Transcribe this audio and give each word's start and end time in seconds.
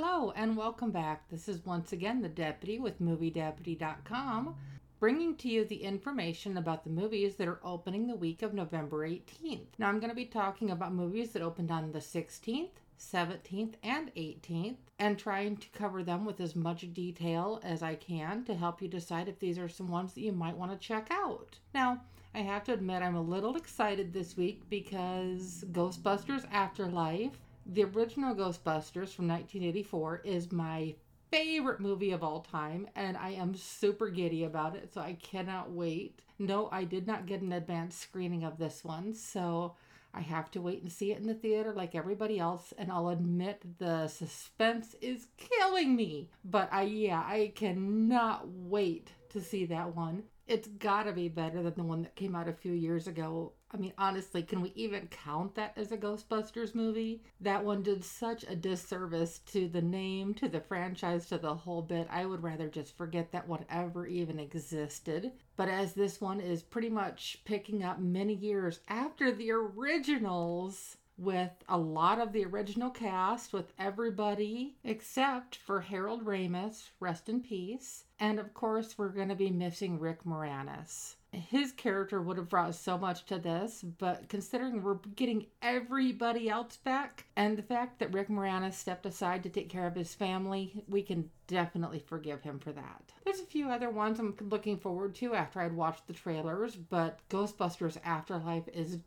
Hello 0.00 0.32
and 0.36 0.56
welcome 0.56 0.92
back. 0.92 1.28
This 1.28 1.48
is 1.48 1.66
once 1.66 1.92
again 1.92 2.22
the 2.22 2.28
Deputy 2.28 2.78
with 2.78 3.02
MovieDeputy.com, 3.02 4.54
bringing 5.00 5.34
to 5.34 5.48
you 5.48 5.64
the 5.64 5.82
information 5.82 6.56
about 6.56 6.84
the 6.84 6.90
movies 6.90 7.34
that 7.34 7.48
are 7.48 7.58
opening 7.64 8.06
the 8.06 8.14
week 8.14 8.42
of 8.42 8.54
November 8.54 9.08
18th. 9.08 9.66
Now, 9.76 9.88
I'm 9.88 9.98
going 9.98 10.10
to 10.10 10.14
be 10.14 10.24
talking 10.24 10.70
about 10.70 10.94
movies 10.94 11.32
that 11.32 11.42
opened 11.42 11.72
on 11.72 11.90
the 11.90 11.98
16th, 11.98 12.68
17th, 12.96 13.74
and 13.82 14.14
18th, 14.14 14.76
and 15.00 15.18
trying 15.18 15.56
to 15.56 15.68
cover 15.70 16.04
them 16.04 16.24
with 16.24 16.38
as 16.38 16.54
much 16.54 16.94
detail 16.94 17.60
as 17.64 17.82
I 17.82 17.96
can 17.96 18.44
to 18.44 18.54
help 18.54 18.80
you 18.80 18.86
decide 18.86 19.26
if 19.26 19.40
these 19.40 19.58
are 19.58 19.68
some 19.68 19.88
ones 19.88 20.12
that 20.12 20.20
you 20.20 20.30
might 20.30 20.56
want 20.56 20.70
to 20.70 20.78
check 20.78 21.08
out. 21.10 21.58
Now, 21.74 22.02
I 22.36 22.42
have 22.42 22.62
to 22.64 22.72
admit, 22.72 23.02
I'm 23.02 23.16
a 23.16 23.20
little 23.20 23.56
excited 23.56 24.12
this 24.12 24.36
week 24.36 24.62
because 24.70 25.64
Ghostbusters 25.72 26.46
Afterlife, 26.52 27.36
the 27.68 27.84
original 27.84 28.34
Ghostbusters 28.34 29.12
from 29.12 29.28
1984, 29.28 30.22
is 30.24 30.50
my 30.50 30.94
favorite 31.30 31.80
movie 31.80 32.12
of 32.12 32.24
all 32.24 32.40
time, 32.40 32.88
and 32.96 33.16
I 33.16 33.30
am 33.30 33.54
super 33.54 34.08
giddy 34.08 34.44
about 34.44 34.74
it, 34.74 34.92
so 34.92 35.02
I 35.02 35.18
cannot 35.22 35.70
wait. 35.70 36.22
No, 36.38 36.68
I 36.72 36.84
did 36.84 37.06
not 37.06 37.26
get 37.26 37.42
an 37.42 37.52
advanced 37.52 38.00
screening 38.00 38.44
of 38.44 38.58
this 38.58 38.82
one, 38.82 39.12
so 39.12 39.74
I 40.14 40.20
have 40.22 40.50
to 40.52 40.62
wait 40.62 40.82
and 40.82 40.90
see 40.90 41.12
it 41.12 41.18
in 41.18 41.26
the 41.26 41.34
theater 41.34 41.74
like 41.74 41.94
everybody 41.94 42.38
else, 42.38 42.72
and 42.78 42.90
I'll 42.90 43.10
admit 43.10 43.78
the 43.78 44.08
suspense 44.08 44.96
is 45.02 45.26
killing 45.36 45.94
me. 45.94 46.30
But 46.44 46.72
I, 46.72 46.82
yeah, 46.82 47.20
I 47.20 47.52
cannot 47.54 48.48
wait 48.48 49.12
to 49.30 49.42
see 49.42 49.66
that 49.66 49.94
one 49.94 50.22
it's 50.48 50.66
gotta 50.66 51.12
be 51.12 51.28
better 51.28 51.62
than 51.62 51.74
the 51.76 51.82
one 51.84 52.02
that 52.02 52.16
came 52.16 52.34
out 52.34 52.48
a 52.48 52.52
few 52.54 52.72
years 52.72 53.06
ago. 53.06 53.52
I 53.70 53.76
mean, 53.76 53.92
honestly, 53.98 54.42
can 54.42 54.62
we 54.62 54.72
even 54.74 55.08
count 55.08 55.54
that 55.56 55.74
as 55.76 55.92
a 55.92 55.98
Ghostbusters 55.98 56.74
movie? 56.74 57.22
That 57.40 57.64
one 57.64 57.82
did 57.82 58.02
such 58.02 58.44
a 58.44 58.56
disservice 58.56 59.40
to 59.52 59.68
the 59.68 59.82
name, 59.82 60.32
to 60.34 60.48
the 60.48 60.60
franchise, 60.60 61.28
to 61.28 61.36
the 61.36 61.54
whole 61.54 61.82
bit. 61.82 62.08
I 62.10 62.24
would 62.24 62.42
rather 62.42 62.68
just 62.68 62.96
forget 62.96 63.30
that 63.32 63.46
one 63.46 63.66
ever 63.68 64.06
even 64.06 64.38
existed. 64.38 65.32
But 65.56 65.68
as 65.68 65.92
this 65.92 66.18
one 66.18 66.40
is 66.40 66.62
pretty 66.62 66.88
much 66.88 67.42
picking 67.44 67.82
up 67.82 67.98
many 67.98 68.34
years 68.34 68.80
after 68.88 69.30
the 69.32 69.50
originals, 69.50 70.96
with 71.18 71.50
a 71.68 71.76
lot 71.76 72.20
of 72.20 72.32
the 72.32 72.44
original 72.44 72.90
cast, 72.90 73.52
with 73.52 73.72
everybody 73.78 74.76
except 74.84 75.56
for 75.56 75.80
Harold 75.80 76.24
Ramis, 76.24 76.90
rest 77.00 77.28
in 77.28 77.42
peace. 77.42 78.04
And 78.20 78.38
of 78.38 78.54
course, 78.54 78.96
we're 78.96 79.08
going 79.08 79.28
to 79.28 79.34
be 79.34 79.50
missing 79.50 79.98
Rick 79.98 80.24
Moranis. 80.24 81.16
His 81.30 81.72
character 81.72 82.22
would 82.22 82.38
have 82.38 82.48
brought 82.48 82.74
so 82.74 82.96
much 82.96 83.26
to 83.26 83.38
this, 83.38 83.82
but 83.82 84.28
considering 84.28 84.82
we're 84.82 84.94
getting 85.14 85.46
everybody 85.60 86.48
else 86.48 86.78
back 86.78 87.26
and 87.36 87.56
the 87.56 87.62
fact 87.62 87.98
that 87.98 88.14
Rick 88.14 88.28
Moranis 88.28 88.74
stepped 88.74 89.04
aside 89.04 89.42
to 89.42 89.50
take 89.50 89.68
care 89.68 89.86
of 89.86 89.94
his 89.94 90.14
family, 90.14 90.84
we 90.88 91.02
can 91.02 91.30
definitely 91.46 91.98
forgive 91.98 92.42
him 92.42 92.58
for 92.58 92.72
that. 92.72 93.12
There's 93.24 93.40
a 93.40 93.44
few 93.44 93.68
other 93.68 93.90
ones 93.90 94.18
I'm 94.18 94.34
looking 94.40 94.78
forward 94.78 95.14
to 95.16 95.34
after 95.34 95.60
I'd 95.60 95.74
watched 95.74 96.06
the 96.06 96.14
trailers, 96.14 96.74
but 96.76 97.20
Ghostbusters 97.28 97.98
Afterlife 98.04 98.68
is 98.68 98.98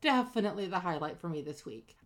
definitely 0.00 0.66
the 0.66 0.80
highlight 0.80 1.18
for 1.20 1.28
me 1.28 1.42
this 1.42 1.66
week. 1.66 1.96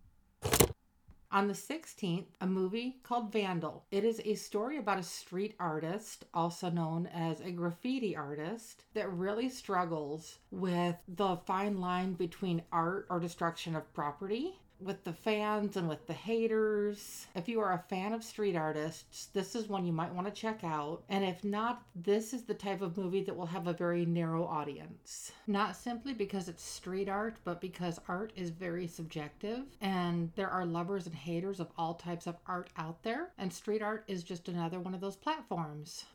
On 1.33 1.47
the 1.47 1.55
16th, 1.55 2.27
a 2.41 2.45
movie 2.45 2.97
called 3.01 3.31
Vandal. 3.31 3.85
It 3.89 4.03
is 4.03 4.21
a 4.23 4.35
story 4.35 4.77
about 4.77 4.99
a 4.99 5.03
street 5.03 5.55
artist, 5.59 6.25
also 6.31 6.69
known 6.69 7.07
as 7.07 7.41
a 7.41 7.49
graffiti 7.49 8.15
artist, 8.15 8.83
that 8.93 9.11
really 9.11 9.49
struggles 9.49 10.37
with 10.51 10.95
the 11.07 11.37
fine 11.37 11.81
line 11.81 12.13
between 12.13 12.61
art 12.71 13.07
or 13.09 13.19
destruction 13.19 13.75
of 13.75 13.91
property 13.95 14.59
with 14.83 15.03
the 15.03 15.13
fans 15.13 15.77
and 15.77 15.87
with 15.87 16.05
the 16.07 16.13
haters. 16.13 17.27
If 17.35 17.47
you 17.47 17.59
are 17.61 17.73
a 17.73 17.83
fan 17.89 18.13
of 18.13 18.23
street 18.23 18.55
artists, 18.55 19.27
this 19.27 19.55
is 19.55 19.67
one 19.67 19.85
you 19.85 19.93
might 19.93 20.13
want 20.13 20.27
to 20.27 20.33
check 20.33 20.63
out. 20.63 21.03
And 21.09 21.23
if 21.23 21.43
not, 21.43 21.83
this 21.95 22.33
is 22.33 22.43
the 22.43 22.53
type 22.53 22.81
of 22.81 22.97
movie 22.97 23.23
that 23.23 23.35
will 23.35 23.45
have 23.45 23.67
a 23.67 23.73
very 23.73 24.05
narrow 24.05 24.45
audience. 24.45 25.31
Not 25.47 25.75
simply 25.75 26.13
because 26.13 26.49
it's 26.49 26.63
street 26.63 27.09
art, 27.09 27.37
but 27.43 27.61
because 27.61 27.99
art 28.07 28.33
is 28.35 28.49
very 28.49 28.87
subjective 28.87 29.63
and 29.81 30.31
there 30.35 30.49
are 30.49 30.65
lovers 30.65 31.05
and 31.05 31.15
haters 31.15 31.59
of 31.59 31.71
all 31.77 31.93
types 31.93 32.27
of 32.27 32.37
art 32.47 32.69
out 32.77 33.01
there. 33.03 33.31
And 33.37 33.51
street 33.51 33.81
art 33.81 34.03
is 34.07 34.23
just 34.23 34.47
another 34.47 34.79
one 34.79 34.93
of 34.93 35.01
those 35.01 35.15
platforms. 35.15 36.05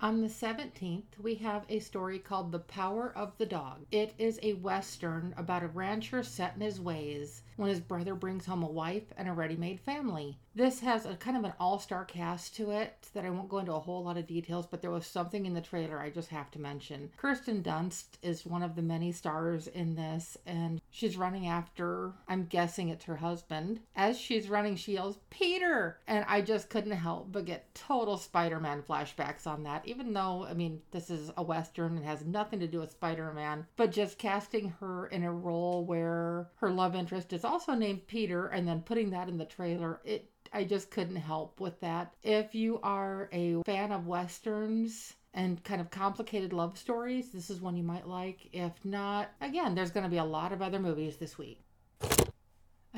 On 0.00 0.20
the 0.20 0.28
17th, 0.28 1.18
we 1.20 1.34
have 1.36 1.64
a 1.68 1.80
story 1.80 2.20
called 2.20 2.52
The 2.52 2.60
Power 2.60 3.12
of 3.16 3.36
the 3.36 3.46
Dog. 3.46 3.84
It 3.90 4.14
is 4.16 4.38
a 4.44 4.52
western 4.52 5.34
about 5.36 5.64
a 5.64 5.66
rancher 5.66 6.22
set 6.22 6.54
in 6.54 6.60
his 6.60 6.80
ways 6.80 7.42
when 7.56 7.68
his 7.68 7.80
brother 7.80 8.14
brings 8.14 8.46
home 8.46 8.62
a 8.62 8.70
wife 8.70 9.12
and 9.16 9.28
a 9.28 9.32
ready 9.32 9.56
made 9.56 9.80
family. 9.80 10.38
This 10.54 10.78
has 10.80 11.04
a 11.04 11.16
kind 11.16 11.36
of 11.36 11.42
an 11.42 11.52
all 11.58 11.80
star 11.80 12.04
cast 12.04 12.54
to 12.56 12.70
it 12.70 13.08
that 13.12 13.24
I 13.24 13.30
won't 13.30 13.48
go 13.48 13.58
into 13.58 13.72
a 13.72 13.80
whole 13.80 14.04
lot 14.04 14.16
of 14.16 14.28
details, 14.28 14.66
but 14.66 14.82
there 14.82 14.92
was 14.92 15.04
something 15.04 15.46
in 15.46 15.54
the 15.54 15.60
trailer 15.60 15.98
I 15.98 16.10
just 16.10 16.28
have 16.28 16.52
to 16.52 16.60
mention. 16.60 17.10
Kirsten 17.16 17.64
Dunst 17.64 18.18
is 18.22 18.46
one 18.46 18.62
of 18.62 18.76
the 18.76 18.82
many 18.82 19.10
stars 19.10 19.66
in 19.66 19.96
this, 19.96 20.38
and 20.46 20.80
she's 20.98 21.16
running 21.16 21.46
after, 21.46 22.12
I'm 22.26 22.46
guessing 22.46 22.88
it's 22.88 23.04
her 23.04 23.16
husband. 23.16 23.78
As 23.94 24.18
she's 24.18 24.48
running, 24.48 24.74
she 24.74 24.94
yells, 24.94 25.18
Peter! 25.30 26.00
And 26.08 26.24
I 26.26 26.40
just 26.40 26.70
couldn't 26.70 26.90
help 26.90 27.30
but 27.30 27.44
get 27.44 27.72
total 27.72 28.16
Spider 28.16 28.58
Man 28.58 28.82
flashbacks 28.82 29.46
on 29.46 29.62
that, 29.62 29.86
even 29.86 30.12
though, 30.12 30.44
I 30.44 30.54
mean, 30.54 30.82
this 30.90 31.08
is 31.08 31.30
a 31.36 31.42
Western 31.42 31.96
and 31.96 32.04
has 32.04 32.24
nothing 32.24 32.58
to 32.58 32.66
do 32.66 32.80
with 32.80 32.90
Spider 32.90 33.32
Man, 33.32 33.66
but 33.76 33.92
just 33.92 34.18
casting 34.18 34.70
her 34.80 35.06
in 35.06 35.22
a 35.22 35.32
role 35.32 35.84
where 35.84 36.48
her 36.56 36.70
love 36.70 36.96
interest 36.96 37.32
is 37.32 37.44
also 37.44 37.74
named 37.74 38.08
Peter 38.08 38.48
and 38.48 38.66
then 38.66 38.82
putting 38.82 39.10
that 39.10 39.28
in 39.28 39.38
the 39.38 39.44
trailer, 39.44 40.00
it 40.04 40.28
I 40.52 40.64
just 40.64 40.90
couldn't 40.90 41.16
help 41.16 41.60
with 41.60 41.78
that. 41.80 42.14
If 42.22 42.54
you 42.54 42.80
are 42.82 43.28
a 43.32 43.62
fan 43.64 43.92
of 43.92 44.06
westerns, 44.06 45.14
and 45.34 45.62
kind 45.64 45.80
of 45.80 45.90
complicated 45.90 46.52
love 46.52 46.78
stories, 46.78 47.30
this 47.30 47.50
is 47.50 47.60
one 47.60 47.76
you 47.76 47.82
might 47.82 48.06
like. 48.06 48.48
If 48.52 48.84
not, 48.84 49.30
again, 49.40 49.74
there's 49.74 49.90
going 49.90 50.04
to 50.04 50.10
be 50.10 50.18
a 50.18 50.24
lot 50.24 50.52
of 50.52 50.62
other 50.62 50.78
movies 50.78 51.16
this 51.16 51.38
week. 51.38 51.67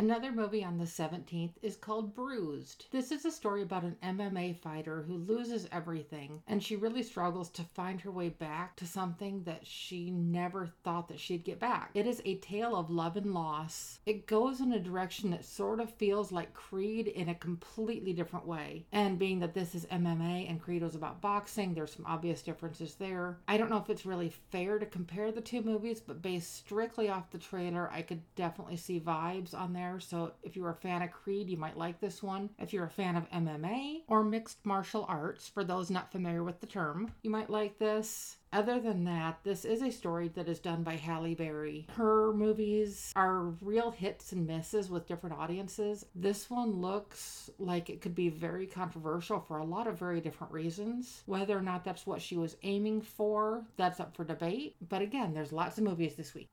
Another 0.00 0.32
movie 0.32 0.64
on 0.64 0.78
the 0.78 0.86
17th 0.86 1.52
is 1.60 1.76
called 1.76 2.14
Bruised. 2.14 2.86
This 2.90 3.12
is 3.12 3.26
a 3.26 3.30
story 3.30 3.60
about 3.60 3.82
an 3.82 3.98
MMA 4.02 4.56
fighter 4.56 5.02
who 5.02 5.18
loses 5.18 5.68
everything 5.70 6.40
and 6.46 6.62
she 6.62 6.74
really 6.74 7.02
struggles 7.02 7.50
to 7.50 7.62
find 7.62 8.00
her 8.00 8.10
way 8.10 8.30
back 8.30 8.76
to 8.76 8.86
something 8.86 9.42
that 9.42 9.66
she 9.66 10.10
never 10.10 10.70
thought 10.84 11.08
that 11.08 11.20
she'd 11.20 11.44
get 11.44 11.60
back. 11.60 11.90
It 11.92 12.06
is 12.06 12.22
a 12.24 12.36
tale 12.36 12.76
of 12.76 12.88
love 12.88 13.18
and 13.18 13.34
loss. 13.34 13.98
It 14.06 14.26
goes 14.26 14.60
in 14.60 14.72
a 14.72 14.78
direction 14.78 15.32
that 15.32 15.44
sort 15.44 15.80
of 15.80 15.92
feels 15.92 16.32
like 16.32 16.54
Creed 16.54 17.06
in 17.06 17.28
a 17.28 17.34
completely 17.34 18.14
different 18.14 18.46
way. 18.46 18.86
And 18.92 19.18
being 19.18 19.40
that 19.40 19.52
this 19.52 19.74
is 19.74 19.84
MMA 19.84 20.48
and 20.48 20.62
Creed 20.62 20.82
was 20.82 20.94
about 20.94 21.20
boxing, 21.20 21.74
there's 21.74 21.92
some 21.92 22.06
obvious 22.06 22.40
differences 22.40 22.94
there. 22.94 23.36
I 23.46 23.58
don't 23.58 23.68
know 23.68 23.76
if 23.76 23.90
it's 23.90 24.06
really 24.06 24.32
fair 24.50 24.78
to 24.78 24.86
compare 24.86 25.30
the 25.30 25.42
two 25.42 25.60
movies, 25.60 26.00
but 26.00 26.22
based 26.22 26.56
strictly 26.56 27.10
off 27.10 27.30
the 27.30 27.36
trailer, 27.36 27.90
I 27.92 28.00
could 28.00 28.22
definitely 28.34 28.78
see 28.78 28.98
vibes 28.98 29.52
on 29.52 29.74
there 29.74 29.89
there. 29.90 30.00
So 30.00 30.32
if 30.42 30.56
you're 30.56 30.70
a 30.70 30.74
fan 30.74 31.02
of 31.02 31.10
Creed, 31.10 31.48
you 31.48 31.56
might 31.56 31.76
like 31.76 32.00
this 32.00 32.22
one. 32.22 32.50
If 32.58 32.72
you're 32.72 32.84
a 32.84 32.90
fan 32.90 33.16
of 33.16 33.30
MMA 33.30 34.02
or 34.08 34.22
mixed 34.22 34.64
martial 34.64 35.04
arts, 35.08 35.48
for 35.48 35.64
those 35.64 35.90
not 35.90 36.12
familiar 36.12 36.44
with 36.44 36.60
the 36.60 36.66
term, 36.66 37.12
you 37.22 37.30
might 37.30 37.50
like 37.50 37.78
this. 37.78 38.36
Other 38.52 38.80
than 38.80 39.04
that, 39.04 39.38
this 39.44 39.64
is 39.64 39.80
a 39.80 39.92
story 39.92 40.28
that 40.34 40.48
is 40.48 40.58
done 40.58 40.82
by 40.82 40.96
Halle 40.96 41.36
Berry. 41.36 41.86
Her 41.94 42.32
movies 42.32 43.12
are 43.14 43.54
real 43.62 43.92
hits 43.92 44.32
and 44.32 44.44
misses 44.44 44.90
with 44.90 45.06
different 45.06 45.38
audiences. 45.38 46.04
This 46.16 46.50
one 46.50 46.80
looks 46.80 47.50
like 47.60 47.90
it 47.90 48.00
could 48.00 48.16
be 48.16 48.28
very 48.28 48.66
controversial 48.66 49.40
for 49.40 49.58
a 49.58 49.64
lot 49.64 49.86
of 49.86 49.98
very 49.98 50.20
different 50.20 50.52
reasons. 50.52 51.22
Whether 51.26 51.56
or 51.56 51.62
not 51.62 51.84
that's 51.84 52.06
what 52.06 52.20
she 52.20 52.36
was 52.36 52.56
aiming 52.64 53.02
for, 53.02 53.64
that's 53.76 54.00
up 54.00 54.16
for 54.16 54.24
debate. 54.24 54.74
But 54.88 55.02
again, 55.02 55.32
there's 55.32 55.52
lots 55.52 55.78
of 55.78 55.84
movies 55.84 56.16
this 56.16 56.34
week. 56.34 56.48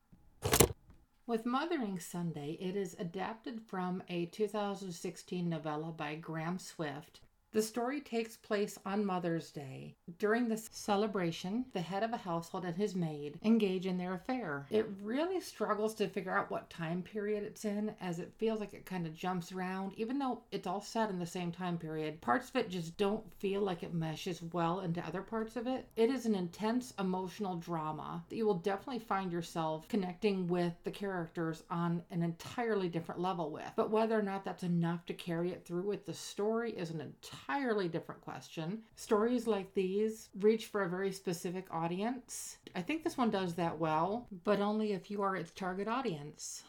With 1.27 1.45
Mothering 1.45 1.99
Sunday, 1.99 2.57
it 2.61 2.77
is 2.77 2.95
adapted 2.97 3.61
from 3.61 4.01
a 4.07 4.27
2016 4.27 5.49
novella 5.49 5.91
by 5.91 6.15
Graham 6.15 6.57
Swift 6.57 7.19
the 7.53 7.61
story 7.61 8.01
takes 8.01 8.35
place 8.35 8.77
on 8.85 9.05
Mother's 9.05 9.51
Day. 9.51 9.95
During 10.19 10.47
this 10.47 10.69
celebration, 10.71 11.65
the 11.73 11.81
head 11.81 12.03
of 12.03 12.13
a 12.13 12.17
household 12.17 12.65
and 12.65 12.75
his 12.75 12.93
maid 12.93 13.39
engage 13.43 13.85
in 13.85 13.97
their 13.97 14.13
affair. 14.13 14.67
It 14.69 14.89
really 15.01 15.39
struggles 15.39 15.95
to 15.95 16.09
figure 16.09 16.37
out 16.37 16.51
what 16.51 16.69
time 16.69 17.01
period 17.01 17.43
it's 17.43 17.65
in, 17.65 17.95
as 18.01 18.19
it 18.19 18.33
feels 18.37 18.59
like 18.59 18.73
it 18.73 18.85
kind 18.85 19.07
of 19.07 19.15
jumps 19.15 19.51
around, 19.51 19.93
even 19.95 20.19
though 20.19 20.41
it's 20.51 20.67
all 20.67 20.81
set 20.81 21.09
in 21.09 21.19
the 21.19 21.25
same 21.25 21.51
time 21.51 21.77
period. 21.77 22.21
Parts 22.21 22.49
of 22.49 22.57
it 22.57 22.69
just 22.69 22.97
don't 22.97 23.23
feel 23.39 23.61
like 23.61 23.81
it 23.81 23.93
meshes 23.93 24.41
well 24.51 24.81
into 24.81 25.05
other 25.05 25.21
parts 25.21 25.55
of 25.55 25.67
it. 25.67 25.87
It 25.95 26.09
is 26.09 26.25
an 26.25 26.35
intense 26.35 26.93
emotional 26.99 27.55
drama 27.55 28.23
that 28.29 28.35
you 28.35 28.45
will 28.45 28.55
definitely 28.55 28.99
find 28.99 29.31
yourself 29.31 29.87
connecting 29.87 30.47
with 30.47 30.73
the 30.83 30.91
characters 30.91 31.63
on 31.69 32.03
an 32.11 32.23
entirely 32.23 32.89
different 32.89 33.21
level 33.21 33.51
with. 33.51 33.71
But 33.75 33.89
whether 33.89 34.19
or 34.19 34.23
not 34.23 34.43
that's 34.43 34.63
enough 34.63 35.05
to 35.05 35.13
carry 35.13 35.51
it 35.51 35.65
through 35.65 35.83
with 35.83 36.05
the 36.05 36.13
story 36.13 36.71
is 36.71 36.91
an 36.91 37.01
entirely 37.01 37.46
entirely 37.47 37.87
different 37.87 38.21
question. 38.21 38.79
Stories 38.95 39.47
like 39.47 39.73
these 39.73 40.29
reach 40.39 40.65
for 40.65 40.83
a 40.83 40.89
very 40.89 41.11
specific 41.11 41.65
audience. 41.71 42.57
I 42.75 42.81
think 42.81 43.03
this 43.03 43.17
one 43.17 43.29
does 43.29 43.53
that 43.53 43.77
well, 43.77 44.27
but 44.43 44.59
only 44.59 44.91
if 44.91 45.09
you 45.09 45.21
are 45.21 45.35
its 45.35 45.51
target 45.51 45.87
audience. 45.87 46.63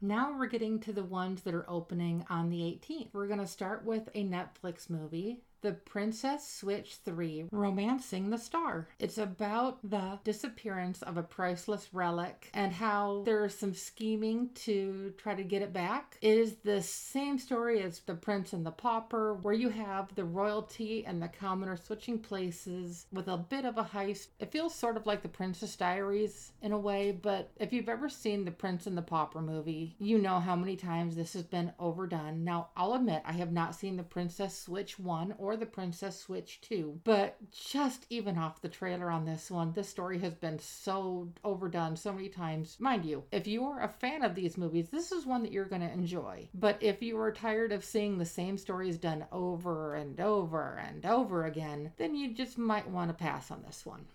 Now 0.00 0.36
we're 0.36 0.46
getting 0.46 0.78
to 0.80 0.92
the 0.92 1.04
ones 1.04 1.42
that 1.42 1.54
are 1.54 1.68
opening 1.68 2.24
on 2.30 2.50
the 2.50 2.60
18th. 2.60 3.08
We're 3.12 3.26
going 3.26 3.40
to 3.40 3.46
start 3.46 3.84
with 3.84 4.08
a 4.14 4.24
Netflix 4.24 4.88
movie 4.88 5.40
the 5.62 5.72
Princess 5.72 6.46
Switch 6.46 6.96
3 7.04 7.46
Romancing 7.52 8.30
the 8.30 8.38
Star. 8.38 8.88
It's 8.98 9.16
about 9.16 9.78
the 9.88 10.18
disappearance 10.24 11.02
of 11.02 11.16
a 11.16 11.22
priceless 11.22 11.88
relic 11.92 12.50
and 12.52 12.72
how 12.72 13.22
there's 13.24 13.56
some 13.56 13.72
scheming 13.72 14.50
to 14.54 15.14
try 15.16 15.34
to 15.34 15.44
get 15.44 15.62
it 15.62 15.72
back. 15.72 16.18
It 16.20 16.36
is 16.36 16.56
the 16.64 16.82
same 16.82 17.38
story 17.38 17.80
as 17.80 18.00
The 18.00 18.14
Prince 18.14 18.52
and 18.52 18.66
the 18.66 18.72
Pauper, 18.72 19.34
where 19.34 19.54
you 19.54 19.68
have 19.68 20.14
the 20.14 20.24
royalty 20.24 21.04
and 21.06 21.22
the 21.22 21.28
commoner 21.28 21.76
switching 21.76 22.18
places 22.18 23.06
with 23.12 23.28
a 23.28 23.36
bit 23.36 23.64
of 23.64 23.78
a 23.78 23.84
heist. 23.84 24.28
It 24.40 24.50
feels 24.50 24.74
sort 24.74 24.96
of 24.96 25.06
like 25.06 25.22
The 25.22 25.28
Princess 25.28 25.76
Diaries 25.76 26.52
in 26.60 26.72
a 26.72 26.78
way, 26.78 27.12
but 27.12 27.50
if 27.56 27.72
you've 27.72 27.88
ever 27.88 28.08
seen 28.08 28.44
The 28.44 28.50
Prince 28.50 28.88
and 28.88 28.98
the 28.98 29.02
Pauper 29.02 29.40
movie, 29.40 29.94
you 30.00 30.18
know 30.18 30.40
how 30.40 30.56
many 30.56 30.74
times 30.74 31.14
this 31.14 31.34
has 31.34 31.44
been 31.44 31.72
overdone. 31.78 32.42
Now, 32.42 32.70
I'll 32.76 32.94
admit 32.94 33.22
I 33.24 33.32
have 33.32 33.52
not 33.52 33.76
seen 33.76 33.96
The 33.96 34.02
Princess 34.02 34.58
Switch 34.58 34.98
1 34.98 35.36
or 35.38 35.51
or 35.52 35.56
The 35.58 35.66
Princess 35.66 36.18
Switch 36.18 36.62
2. 36.62 37.00
But 37.04 37.36
just 37.50 38.06
even 38.08 38.38
off 38.38 38.62
the 38.62 38.70
trailer 38.70 39.10
on 39.10 39.26
this 39.26 39.50
one, 39.50 39.72
this 39.72 39.88
story 39.88 40.18
has 40.20 40.34
been 40.34 40.58
so 40.58 41.28
overdone 41.44 41.94
so 41.94 42.10
many 42.10 42.30
times. 42.30 42.78
Mind 42.80 43.04
you, 43.04 43.24
if 43.30 43.46
you 43.46 43.64
are 43.66 43.82
a 43.82 43.88
fan 43.88 44.24
of 44.24 44.34
these 44.34 44.56
movies, 44.56 44.88
this 44.88 45.12
is 45.12 45.26
one 45.26 45.42
that 45.42 45.52
you're 45.52 45.66
going 45.66 45.82
to 45.82 45.92
enjoy. 45.92 46.48
But 46.54 46.78
if 46.80 47.02
you 47.02 47.20
are 47.20 47.30
tired 47.30 47.70
of 47.70 47.84
seeing 47.84 48.16
the 48.16 48.24
same 48.24 48.56
stories 48.56 48.96
done 48.96 49.26
over 49.30 49.94
and 49.94 50.18
over 50.20 50.80
and 50.82 51.04
over 51.04 51.44
again, 51.44 51.92
then 51.98 52.14
you 52.14 52.32
just 52.32 52.56
might 52.56 52.88
want 52.88 53.10
to 53.10 53.14
pass 53.14 53.50
on 53.50 53.62
this 53.62 53.84
one. 53.84 54.06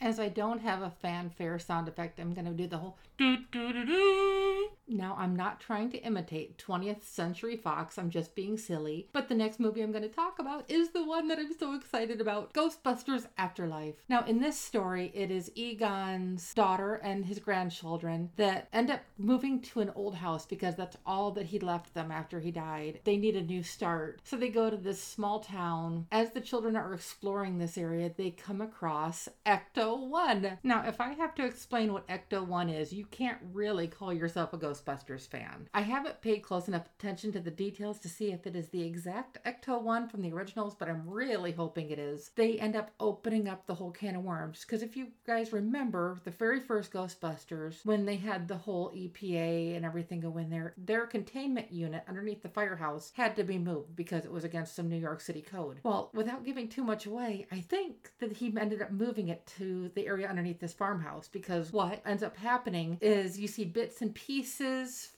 As 0.00 0.20
I 0.20 0.28
don't 0.28 0.60
have 0.60 0.82
a 0.82 0.90
fanfare 0.90 1.58
sound 1.58 1.88
effect, 1.88 2.20
I'm 2.20 2.34
going 2.34 2.46
to 2.46 2.52
do 2.52 2.68
the 2.68 2.78
whole 2.78 2.96
doo 3.18 3.38
doo 3.50 3.72
doo 3.72 3.84
doo. 3.84 4.68
Now, 4.86 5.16
I'm 5.18 5.34
not 5.34 5.60
trying 5.60 5.90
to 5.90 5.98
imitate 5.98 6.58
20th 6.58 7.02
Century 7.02 7.56
Fox, 7.56 7.96
I'm 7.98 8.10
just 8.10 8.34
being 8.34 8.58
silly. 8.58 9.08
But 9.12 9.28
the 9.28 9.34
next 9.34 9.58
movie 9.58 9.80
I'm 9.80 9.92
going 9.92 10.02
to 10.02 10.08
talk 10.08 10.38
about 10.38 10.70
is 10.70 10.90
the 10.90 11.04
one 11.04 11.28
that 11.28 11.38
I'm 11.38 11.54
so 11.58 11.74
excited 11.74 12.20
about 12.20 12.52
Ghostbusters 12.52 13.26
Afterlife. 13.38 13.94
Now, 14.08 14.24
in 14.26 14.40
this 14.40 14.58
story, 14.58 15.10
it 15.14 15.30
is 15.30 15.50
Egon's 15.54 16.52
daughter 16.54 16.94
and 16.96 17.24
his 17.24 17.38
grandchildren 17.38 18.30
that 18.36 18.68
end 18.72 18.90
up 18.90 19.00
moving 19.16 19.60
to 19.62 19.80
an 19.80 19.90
old 19.94 20.16
house 20.16 20.44
because 20.44 20.76
that's 20.76 20.98
all 21.06 21.30
that 21.32 21.46
he 21.46 21.58
left 21.58 21.94
them 21.94 22.10
after 22.10 22.40
he 22.40 22.50
died. 22.50 23.00
They 23.04 23.16
need 23.16 23.36
a 23.36 23.42
new 23.42 23.62
start. 23.62 24.20
So 24.24 24.36
they 24.36 24.50
go 24.50 24.68
to 24.68 24.76
this 24.76 25.02
small 25.02 25.40
town. 25.40 26.06
As 26.12 26.32
the 26.32 26.40
children 26.40 26.76
are 26.76 26.92
exploring 26.92 27.58
this 27.58 27.78
area, 27.78 28.12
they 28.14 28.30
come 28.30 28.60
across 28.60 29.28
Ecto 29.46 30.08
1. 30.08 30.58
Now, 30.62 30.86
if 30.86 31.00
I 31.00 31.14
have 31.14 31.34
to 31.36 31.44
explain 31.44 31.92
what 31.92 32.06
Ecto 32.08 32.46
1 32.46 32.68
is, 32.68 32.92
you 32.92 33.06
can't 33.06 33.38
really 33.52 33.86
call 33.86 34.12
yourself 34.12 34.52
a 34.52 34.58
Ghostbusters 34.74 35.28
fan. 35.28 35.68
I 35.72 35.82
haven't 35.82 36.20
paid 36.20 36.42
close 36.42 36.68
enough 36.68 36.86
attention 36.98 37.32
to 37.32 37.40
the 37.40 37.50
details 37.50 37.98
to 38.00 38.08
see 38.08 38.32
if 38.32 38.46
it 38.46 38.56
is 38.56 38.68
the 38.68 38.82
exact 38.82 39.38
Ecto 39.44 39.80
1 39.80 40.08
from 40.08 40.22
the 40.22 40.32
originals, 40.32 40.74
but 40.74 40.88
I'm 40.88 41.08
really 41.08 41.52
hoping 41.52 41.90
it 41.90 41.98
is. 41.98 42.30
They 42.34 42.58
end 42.58 42.76
up 42.76 42.90
opening 43.00 43.48
up 43.48 43.66
the 43.66 43.74
whole 43.74 43.90
can 43.90 44.16
of 44.16 44.22
worms 44.22 44.64
because 44.64 44.82
if 44.82 44.96
you 44.96 45.08
guys 45.26 45.52
remember 45.52 46.18
the 46.24 46.30
very 46.30 46.60
first 46.60 46.92
Ghostbusters, 46.92 47.84
when 47.84 48.04
they 48.04 48.16
had 48.16 48.48
the 48.48 48.56
whole 48.56 48.90
EPA 48.90 49.76
and 49.76 49.84
everything 49.84 50.20
go 50.20 50.36
in 50.38 50.50
there, 50.50 50.74
their 50.76 51.06
containment 51.06 51.72
unit 51.72 52.02
underneath 52.08 52.42
the 52.42 52.48
firehouse 52.48 53.12
had 53.14 53.36
to 53.36 53.44
be 53.44 53.58
moved 53.58 53.96
because 53.96 54.24
it 54.24 54.32
was 54.32 54.44
against 54.44 54.74
some 54.74 54.88
New 54.88 54.98
York 54.98 55.20
City 55.20 55.42
code. 55.42 55.80
Well, 55.82 56.10
without 56.14 56.44
giving 56.44 56.68
too 56.68 56.84
much 56.84 57.06
away, 57.06 57.46
I 57.52 57.60
think 57.60 58.10
that 58.18 58.32
he 58.32 58.54
ended 58.58 58.82
up 58.82 58.90
moving 58.90 59.28
it 59.28 59.46
to 59.58 59.90
the 59.94 60.06
area 60.06 60.28
underneath 60.28 60.60
this 60.60 60.72
farmhouse 60.72 61.28
because 61.28 61.72
what 61.72 62.02
ends 62.06 62.22
up 62.22 62.36
happening 62.36 62.98
is 63.00 63.38
you 63.38 63.48
see 63.48 63.64
bits 63.64 64.02
and 64.02 64.14
pieces 64.14 64.63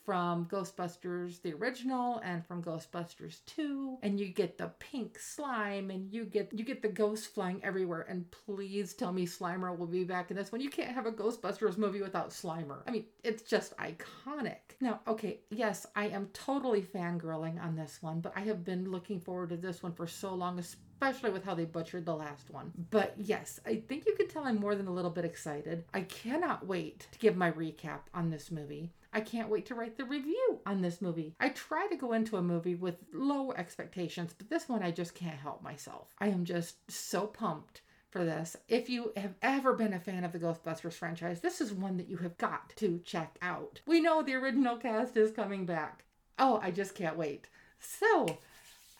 from 0.05 0.47
Ghostbusters 0.47 1.43
the 1.43 1.53
original 1.55 2.21
and 2.25 2.47
from 2.47 2.63
Ghostbusters 2.63 3.41
2 3.47 3.99
and 4.03 4.19
you 4.19 4.29
get 4.29 4.57
the 4.57 4.71
pink 4.79 5.19
slime 5.19 5.91
and 5.91 6.13
you 6.13 6.25
get 6.25 6.53
you 6.53 6.65
get 6.65 6.81
the 6.81 6.89
ghosts 6.89 7.27
flying 7.27 7.61
everywhere 7.65 8.07
and 8.09 8.25
please 8.31 8.95
tell 8.95 9.13
me 9.13 9.27
Slimer 9.27 9.77
will 9.77 9.87
be 9.87 10.05
back 10.05 10.31
in 10.31 10.37
this 10.37 10.53
one. 10.53 10.61
You 10.61 10.71
can't 10.71 10.93
have 10.93 11.07
a 11.07 11.13
Ghostbusters 11.13 11.77
movie 11.77 12.03
without 12.03 12.31
Slimer. 12.31 12.79
I 12.87 12.91
mean, 12.93 13.05
it's 13.25 13.43
just 13.43 13.77
iconic. 13.79 14.77
Now, 14.81 15.01
okay, 15.09 15.41
yes, 15.51 15.87
I 15.95 16.07
am 16.07 16.29
totally 16.33 16.83
fangirling 16.83 17.63
on 17.63 17.77
this 17.77 17.99
one, 18.01 18.21
but 18.21 18.33
I 18.37 18.41
have 18.41 18.65
been 18.65 18.91
looking 18.91 19.21
forward 19.21 19.51
to 19.51 19.57
this 19.57 19.83
one 19.83 19.93
for 19.93 20.07
so 20.07 20.35
long, 20.35 20.59
especially 20.59 21.31
with 21.31 21.45
how 21.45 21.55
they 21.55 21.65
butchered 21.65 22.07
the 22.07 22.15
last 22.15 22.51
one. 22.51 22.73
But 22.91 23.15
yes, 23.17 23.61
I 23.67 23.83
think 23.89 24.07
you 24.07 24.15
can 24.15 24.29
tell 24.29 24.45
I'm 24.45 24.61
more 24.61 24.75
than 24.75 24.87
a 24.87 24.93
little 24.93 25.11
bit 25.11 25.25
excited. 25.25 25.85
I 25.93 26.03
cannot 26.03 26.67
wait 26.67 27.07
to 27.13 27.19
give 27.19 27.37
my 27.37 27.51
recap 27.51 28.01
on 28.15 28.31
this 28.31 28.51
movie. 28.51 28.93
I 29.17 29.21
can't 29.21 29.49
wait 29.49 29.65
to 29.67 29.75
write 29.75 29.97
the 29.97 30.05
review 30.05 30.61
on 30.67 30.83
this 30.83 31.01
movie. 31.01 31.35
I 31.41 31.49
try 31.49 31.87
to 31.87 31.97
go 31.97 32.13
into 32.13 32.37
a 32.37 32.43
movie 32.43 32.75
with 32.75 32.97
low 33.15 33.51
expectations, 33.53 34.35
but 34.37 34.51
this 34.51 34.69
one 34.69 34.83
I 34.83 34.91
just 34.91 35.15
can't 35.15 35.39
help 35.39 35.63
myself. 35.63 36.09
I 36.19 36.29
am 36.29 36.45
just 36.45 36.77
so 36.91 37.27
pumped 37.27 37.81
for 38.11 38.27
this. 38.27 38.59
If 38.69 38.91
you 38.91 39.15
have 39.17 39.33
ever 39.41 39.73
been 39.73 39.95
a 39.95 39.99
fan 40.01 40.25
of 40.25 40.33
the 40.33 40.39
Ghostbusters 40.39 40.93
franchise, 40.93 41.41
this 41.41 41.63
is 41.63 41.73
one 41.73 41.97
that 41.97 42.11
you 42.11 42.19
have 42.19 42.37
got 42.37 42.77
to 42.77 43.01
check 43.07 43.39
out. 43.41 43.81
We 43.87 44.01
know 44.01 44.21
the 44.21 44.35
original 44.35 44.77
cast 44.77 45.17
is 45.17 45.31
coming 45.31 45.65
back. 45.65 46.05
Oh, 46.39 46.61
I 46.63 46.71
just 46.71 46.95
can't 46.95 47.17
wait. 47.17 47.49
So, 47.79 48.39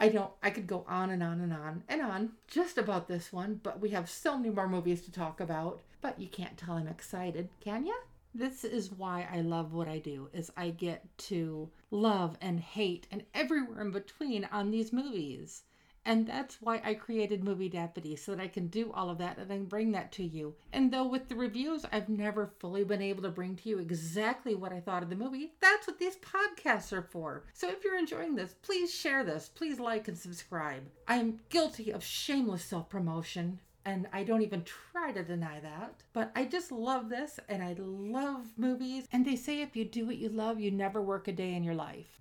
I 0.01 0.09
don't 0.09 0.31
I 0.43 0.49
could 0.49 0.67
go 0.67 0.87
on 0.89 1.11
and 1.11 1.23
on 1.23 1.43
and 1.43 1.53
on 1.53 1.85
and 1.91 2.01
on 2.01 2.31
just 2.49 2.79
about 2.79 3.07
this 3.07 3.35
one, 3.35 3.61
but 3.63 3.83
we 3.83 3.91
have 3.91 4.09
so 4.09 4.39
many 4.39 4.49
more 4.49 4.67
movies 4.67 5.03
to 5.03 5.13
talk 5.13 5.43
about. 5.43 5.83
But 6.01 6.19
you 6.19 6.29
can't 6.29 6.57
tell 6.57 6.77
I'm 6.77 6.89
excited, 6.89 7.51
can 7.61 7.85
you? 7.85 7.99
This 8.39 8.65
is 8.65 8.93
why 8.93 9.27
I 9.33 9.41
love 9.41 9.73
what 9.73 9.89
I 9.89 9.99
do 9.99 10.29
is 10.35 10.53
I 10.59 10.69
get 10.69 11.17
to 11.31 11.71
love 11.91 12.37
and 12.43 12.61
hate 12.61 13.07
and 13.11 13.25
everywhere 13.33 13.81
in 13.81 13.93
between 13.93 14.45
on 14.53 14.71
these 14.71 14.93
movies. 14.93 15.63
And 16.05 16.27
that's 16.27 16.61
why 16.61 16.83
I 16.85 16.93
created 16.93 17.43
Movie 17.43 17.71
Deputy, 17.71 18.15
so 18.15 18.35
that 18.35 18.43
I 18.43 18.49
can 18.49 18.67
do 18.67 18.93
all 18.93 19.09
of 19.09 19.17
that 19.19 19.39
and 19.39 19.51
then 19.51 19.65
bring 19.65 19.93
that 19.93 20.13
to 20.13 20.23
you. 20.23 20.55
And 20.71 20.93
though 20.93 21.07
with 21.07 21.31
the 21.31 21.35
reviews, 21.35 21.87
I've 21.91 22.11
never 22.11 22.53
fully 22.59 22.85
been 22.85 23.01
able 23.01 23.23
to 23.23 23.31
bring 23.31 23.57
to 23.57 23.71
you 23.71 23.79
exactly 23.79 24.55
what 24.55 24.71
I 24.71 24.81
thought 24.81 25.03
of 25.03 25.09
the 25.09 25.17
movie, 25.17 25.55
that's 25.59 25.87
what 25.87 25.99
these 25.99 26.17
podcasts 26.17 26.93
are 26.93 27.09
for. 27.11 27.45
So 27.55 27.71
if 27.71 27.85
you're 27.85 27.99
enjoying 27.99 28.35
this, 28.35 28.55
please 28.61 28.95
share 28.95 29.25
this. 29.25 29.49
Please 29.49 29.81
like 29.81 30.09
and 30.09 30.19
subscribe. 30.19 30.83
I 31.09 31.17
am 31.17 31.41
guilty 31.49 31.91
of 31.91 32.05
shameless 32.05 32.67
self 32.67 32.91
promotion. 32.91 33.61
And 33.87 34.09
I 34.13 34.25
don't 34.25 34.43
even 34.43 34.65
try 34.65 35.13
to 35.13 35.23
deny 35.23 35.61
that. 35.61 36.03
But 36.13 36.33
I 36.35 36.45
just 36.45 36.73
love 36.73 37.09
this 37.09 37.39
and 37.49 37.63
I 37.63 37.77
love 37.79 38.47
movies. 38.57 39.07
And 39.13 39.25
they 39.25 39.37
say 39.37 39.63
if 39.63 39.77
you 39.77 39.85
do 39.85 40.07
what 40.07 40.19
you 40.19 40.29
love, 40.29 40.59
you 40.59 40.73
never 40.73 41.01
work 41.01 41.29
a 41.29 41.33
day 41.33 41.55
in 41.55 41.63
your 41.63 41.77
life. 41.77 42.21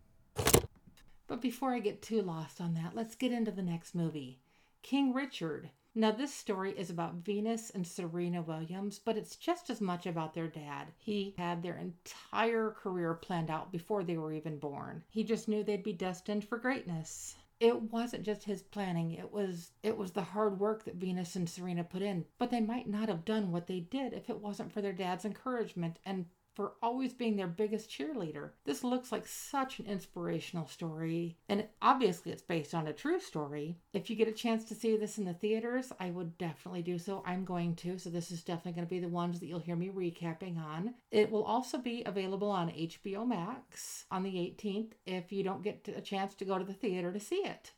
But 1.28 1.42
before 1.42 1.74
I 1.74 1.80
get 1.80 2.04
too 2.04 2.22
lost 2.22 2.62
on 2.62 2.76
that, 2.76 2.96
let's 2.96 3.16
get 3.16 3.32
into 3.32 3.50
the 3.50 3.64
next 3.64 3.96
movie 3.96 4.38
King 4.84 5.12
Richard. 5.12 5.72
Now, 5.96 6.12
this 6.12 6.34
story 6.34 6.78
is 6.78 6.92
about 6.92 7.16
Venus 7.16 7.72
and 7.72 7.88
Serena 7.88 8.44
Williams, 8.44 9.00
but 9.00 9.18
it's 9.18 9.36
just 9.36 9.70
as 9.72 9.82
much 9.82 10.06
about 10.06 10.36
their 10.36 10.48
dad. 10.48 10.88
He 10.98 11.34
had 11.38 11.64
their 11.64 11.78
entire 11.78 12.72
career 12.72 13.16
planned 13.16 13.50
out 13.50 13.72
before 13.72 14.04
they 14.04 14.18
were 14.18 14.34
even 14.34 14.60
born. 14.60 15.04
He 15.10 15.24
just 15.24 15.48
knew 15.48 15.64
they'd 15.64 15.82
be 15.82 15.94
destined 15.94 16.44
for 16.44 16.60
greatness. 16.60 17.38
It 17.60 17.84
wasn't 17.84 18.24
just 18.24 18.44
his 18.44 18.64
planning, 18.64 19.12
it 19.12 19.32
was 19.32 19.72
it 19.82 19.98
was 19.98 20.12
the 20.12 20.24
hard 20.24 20.60
work 20.60 20.84
that 20.84 20.96
Venus 20.96 21.36
and 21.38 21.50
Serena 21.50 21.84
put 21.86 22.02
in. 22.02 22.26
But 22.38 22.52
they 22.52 22.60
might 22.60 22.88
not 22.88 23.08
have 23.08 23.24
done 23.24 23.52
what 23.52 23.68
they 23.68 23.80
did 23.80 24.12
if 24.14 24.30
it 24.30 24.42
wasn't 24.42 24.72
for 24.74 24.82
their 24.82 24.94
dad's 24.94 25.24
encouragement 25.24 26.00
and 26.06 26.26
for 26.56 26.74
always 26.82 27.14
being 27.14 27.36
their 27.36 27.48
biggest 27.48 27.90
cheerleader. 27.90 28.52
This 28.64 28.84
looks 28.84 29.12
like 29.12 29.28
such 29.28 29.80
an 29.80 29.86
inspirational 29.86 30.68
story, 30.68 31.38
and 31.50 31.66
obviously 31.82 32.32
it's 32.32 32.42
based 32.42 32.74
on 32.74 32.88
a 32.88 32.94
true 32.94 33.20
story. 33.20 33.78
If 33.94 34.10
you 34.10 34.16
get 34.16 34.28
a 34.28 34.32
chance 34.32 34.64
to 34.66 34.76
see 34.76 34.96
this 34.96 35.18
in 35.18 35.26
the 35.26 35.34
theaters, 35.34 35.92
I 36.00 36.12
would 36.12 36.38
definitely 36.38 36.82
do 36.82 36.98
so. 36.98 37.24
I'm 37.26 37.46
going 37.46 37.76
to, 37.78 37.98
so 37.98 38.10
this 38.10 38.32
is 38.32 38.44
definitely 38.44 38.74
going 38.74 38.88
to 38.88 38.96
be 38.96 39.00
the 39.00 39.08
ones 39.08 39.40
that 39.40 39.48
you'll 39.48 39.60
hear 39.60 39.76
me 39.76 39.90
recapping 39.90 40.58
on. 40.58 40.96
It 41.12 41.30
will 41.30 41.44
also 41.44 41.78
be 41.78 42.04
available 42.06 42.50
on 42.50 42.70
HBO 42.70 43.28
Max 43.28 44.06
on 44.10 44.24
the 44.24 44.34
18th 44.34 44.94
if 45.06 45.32
you 45.32 45.44
don't 45.44 45.64
get 45.64 45.88
a 45.96 46.02
chance 46.02 46.34
to 46.36 46.46
go 46.46 46.58
to 46.58 46.66
the 46.66 46.74
theater 46.74 47.12
to 47.12 47.20
see 47.20 47.36
it. 47.36 47.74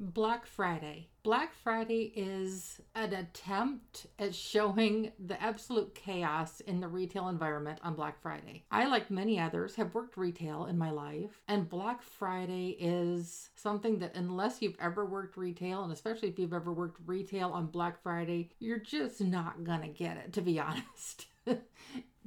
Black 0.00 0.46
Friday. 0.46 1.08
Black 1.24 1.52
Friday 1.52 2.12
is 2.14 2.80
an 2.94 3.12
attempt 3.12 4.06
at 4.20 4.32
showing 4.32 5.10
the 5.18 5.40
absolute 5.42 5.92
chaos 5.92 6.60
in 6.60 6.78
the 6.78 6.86
retail 6.86 7.28
environment 7.28 7.80
on 7.82 7.94
Black 7.94 8.22
Friday. 8.22 8.64
I, 8.70 8.86
like 8.86 9.10
many 9.10 9.40
others, 9.40 9.74
have 9.74 9.94
worked 9.94 10.16
retail 10.16 10.66
in 10.66 10.78
my 10.78 10.90
life, 10.90 11.42
and 11.48 11.68
Black 11.68 12.02
Friday 12.02 12.76
is 12.78 13.50
something 13.56 13.98
that, 13.98 14.14
unless 14.14 14.62
you've 14.62 14.78
ever 14.80 15.04
worked 15.04 15.36
retail, 15.36 15.82
and 15.82 15.92
especially 15.92 16.28
if 16.28 16.38
you've 16.38 16.52
ever 16.52 16.72
worked 16.72 17.00
retail 17.04 17.50
on 17.50 17.66
Black 17.66 18.00
Friday, 18.00 18.50
you're 18.60 18.78
just 18.78 19.20
not 19.20 19.64
gonna 19.64 19.88
get 19.88 20.16
it, 20.16 20.32
to 20.34 20.40
be 20.40 20.60
honest. 20.60 21.26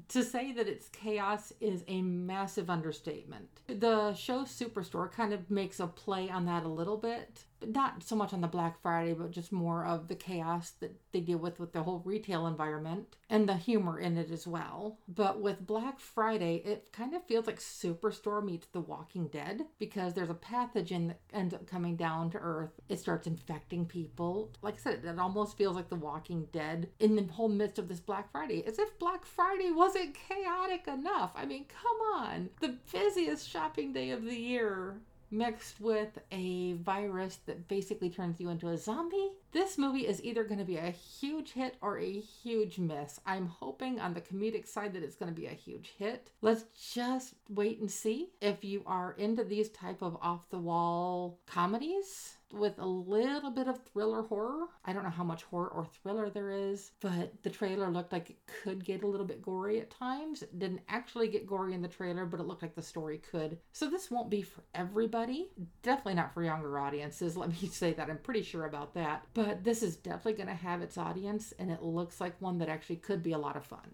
to 0.10 0.24
say 0.24 0.52
that 0.52 0.68
it's 0.68 0.90
chaos 0.90 1.54
is 1.62 1.86
a 1.88 2.02
massive 2.02 2.70
understatement. 2.70 3.62
The 3.68 4.14
show 4.14 4.42
Superstore 4.42 5.10
kind 5.10 5.32
of 5.32 5.50
makes 5.50 5.80
a 5.80 5.88
play 5.88 6.30
on 6.30 6.46
that 6.46 6.66
a 6.66 6.68
little 6.68 6.98
bit 6.98 7.46
not 7.66 8.04
so 8.04 8.16
much 8.16 8.34
on 8.34 8.42
the 8.42 8.48
Black 8.48 8.82
Friday, 8.82 9.14
but 9.14 9.32
just 9.32 9.52
more 9.52 9.86
of 9.86 10.08
the 10.08 10.16
chaos 10.16 10.72
that 10.80 10.96
they 11.12 11.20
deal 11.20 11.38
with 11.38 11.60
with 11.60 11.74
the 11.74 11.84
whole 11.84 12.02
retail 12.06 12.48
environment 12.48 13.16
and 13.30 13.48
the 13.48 13.56
humor 13.56 14.00
in 14.00 14.18
it 14.18 14.32
as 14.32 14.48
well. 14.48 14.98
But 15.08 15.42
with 15.42 15.66
Black 15.66 16.00
Friday, 16.00 16.62
it 16.66 16.92
kind 16.92 17.14
of 17.14 17.26
feels 17.26 17.48
like 17.48 17.60
Superstore 17.60 18.44
meets 18.44 18.68
The 18.68 18.82
Walking 18.82 19.28
Dead 19.28 19.66
because 19.80 20.14
there's 20.14 20.30
a 20.30 20.36
pathogen 20.36 21.08
that 21.10 21.20
ends 21.34 21.54
up 21.54 21.68
coming 21.68 21.96
down 21.96 22.32
to 22.32 22.38
Earth. 22.38 22.72
It 22.90 23.00
starts 23.00 23.28
infecting 23.28 23.86
people. 23.86 24.52
Like 24.62 24.76
I 24.76 24.78
said, 24.78 25.06
it 25.06 25.20
almost 25.20 25.58
feels 25.58 25.76
like 25.76 25.90
The 25.90 25.96
Walking 25.96 26.48
Dead 26.52 26.90
in 27.00 27.16
the 27.16 27.24
whole 27.24 27.50
midst 27.50 27.80
of 27.80 27.88
this 27.88 28.00
Black 28.00 28.32
Friday, 28.32 28.66
as 28.66 28.80
if 28.80 28.98
Black 29.00 29.26
Friday 29.26 29.72
wasn't 29.72 30.16
chaotic 30.16 30.88
enough. 30.88 31.32
I 31.36 31.46
mean, 31.46 31.66
come 31.66 31.98
on. 32.16 32.50
The 32.60 32.78
busiest 32.92 33.50
shopping 33.50 33.94
day 33.94 34.12
of 34.12 34.24
the 34.24 34.36
year 34.36 35.02
mixed 35.32 35.80
with 35.80 36.20
a 36.32 36.74
virus 36.74 37.40
that 37.46 37.68
basically 37.68 38.10
turns 38.10 38.40
you 38.40 38.50
into 38.50 38.70
a 38.70 38.78
zombie. 38.78 39.32
This 39.52 39.78
movie 39.78 40.08
is 40.08 40.24
either 40.24 40.44
going 40.44 40.60
to 40.60 40.66
be 40.66 40.78
a 40.78 40.92
huge 40.92 41.54
hit 41.54 41.76
or 41.82 41.98
a 41.98 42.20
huge 42.20 42.80
miss. 42.80 43.20
I'm 43.26 43.48
hoping 43.48 44.00
on 44.00 44.14
the 44.14 44.22
comedic 44.22 44.68
side 44.68 44.94
that 44.94 45.04
it's 45.04 45.16
going 45.16 45.34
to 45.34 45.40
be 45.40 45.48
a 45.48 45.52
huge 45.52 45.94
hit. 45.98 46.32
Let's 46.42 46.66
just 46.94 47.34
wait 47.50 47.80
and 47.80 47.90
see. 47.90 48.30
If 48.42 48.64
you 48.64 48.84
are 48.86 49.14
into 49.14 49.44
these 49.44 49.70
type 49.70 50.02
of 50.02 50.18
off 50.22 50.50
the 50.50 50.60
wall 50.60 51.40
comedies, 51.46 52.38
with 52.54 52.78
a 52.80 52.86
little 52.86 53.52
bit 53.52 53.68
of 53.68 53.84
thriller 53.84 54.24
horror. 54.24 54.68
I 54.86 54.94
don't 54.94 55.04
know 55.04 55.10
how 55.10 55.24
much 55.24 55.44
horror 55.44 55.70
or 55.70 55.86
thriller 55.86 56.30
there 56.30 56.52
is, 56.52 56.92
but 57.00 57.32
the 57.44 57.50
trailer 57.50 57.90
looked 57.90 58.12
like 58.12 58.30
it 58.30 58.38
could 58.64 58.84
get 58.84 59.04
a 59.04 59.08
little 59.08 59.26
bit 59.26 59.42
gory 59.42 59.80
at 59.80 59.90
times. 59.90 60.42
It 60.42 60.58
didn't 60.60 60.82
actually 60.90 61.28
get 61.28 61.48
gory 61.48 61.74
in 61.74 61.82
the 61.82 61.88
trailer, 61.88 62.26
but 62.26 62.40
it 62.40 62.48
looked 62.48 62.62
like 62.62 62.76
the 62.76 62.82
story 62.82 63.20
could. 63.20 63.58
So 63.74 63.90
this 63.90 64.12
won't 64.12 64.30
be 64.30 64.42
for 64.42 64.64
everybody. 64.74 65.52
Definitely 65.84 66.16
not 66.16 66.34
for 66.34 66.44
younger 66.44 66.80
audiences. 66.80 67.38
Let 67.42 67.50
me 67.50 67.68
say 67.70 67.94
that. 67.94 68.10
I'm 68.10 68.18
pretty 68.18 68.44
sure 68.44 68.66
about 68.66 68.94
that. 68.96 69.26
But 69.34 69.64
this 69.64 69.84
is 69.84 69.96
definitely 69.96 70.34
going 70.34 70.48
to 70.48 70.64
have 70.64 70.82
its 70.82 70.98
audience, 70.98 71.54
and 71.60 71.72
it 71.72 71.82
looks 71.82 72.22
like 72.22 72.42
one 72.42 72.58
that 72.60 72.70
actually 72.70 72.98
could 72.98 73.24
be 73.24 73.34
a 73.34 73.38
lot 73.38 73.56
of 73.56 73.66
fun. 73.66 73.92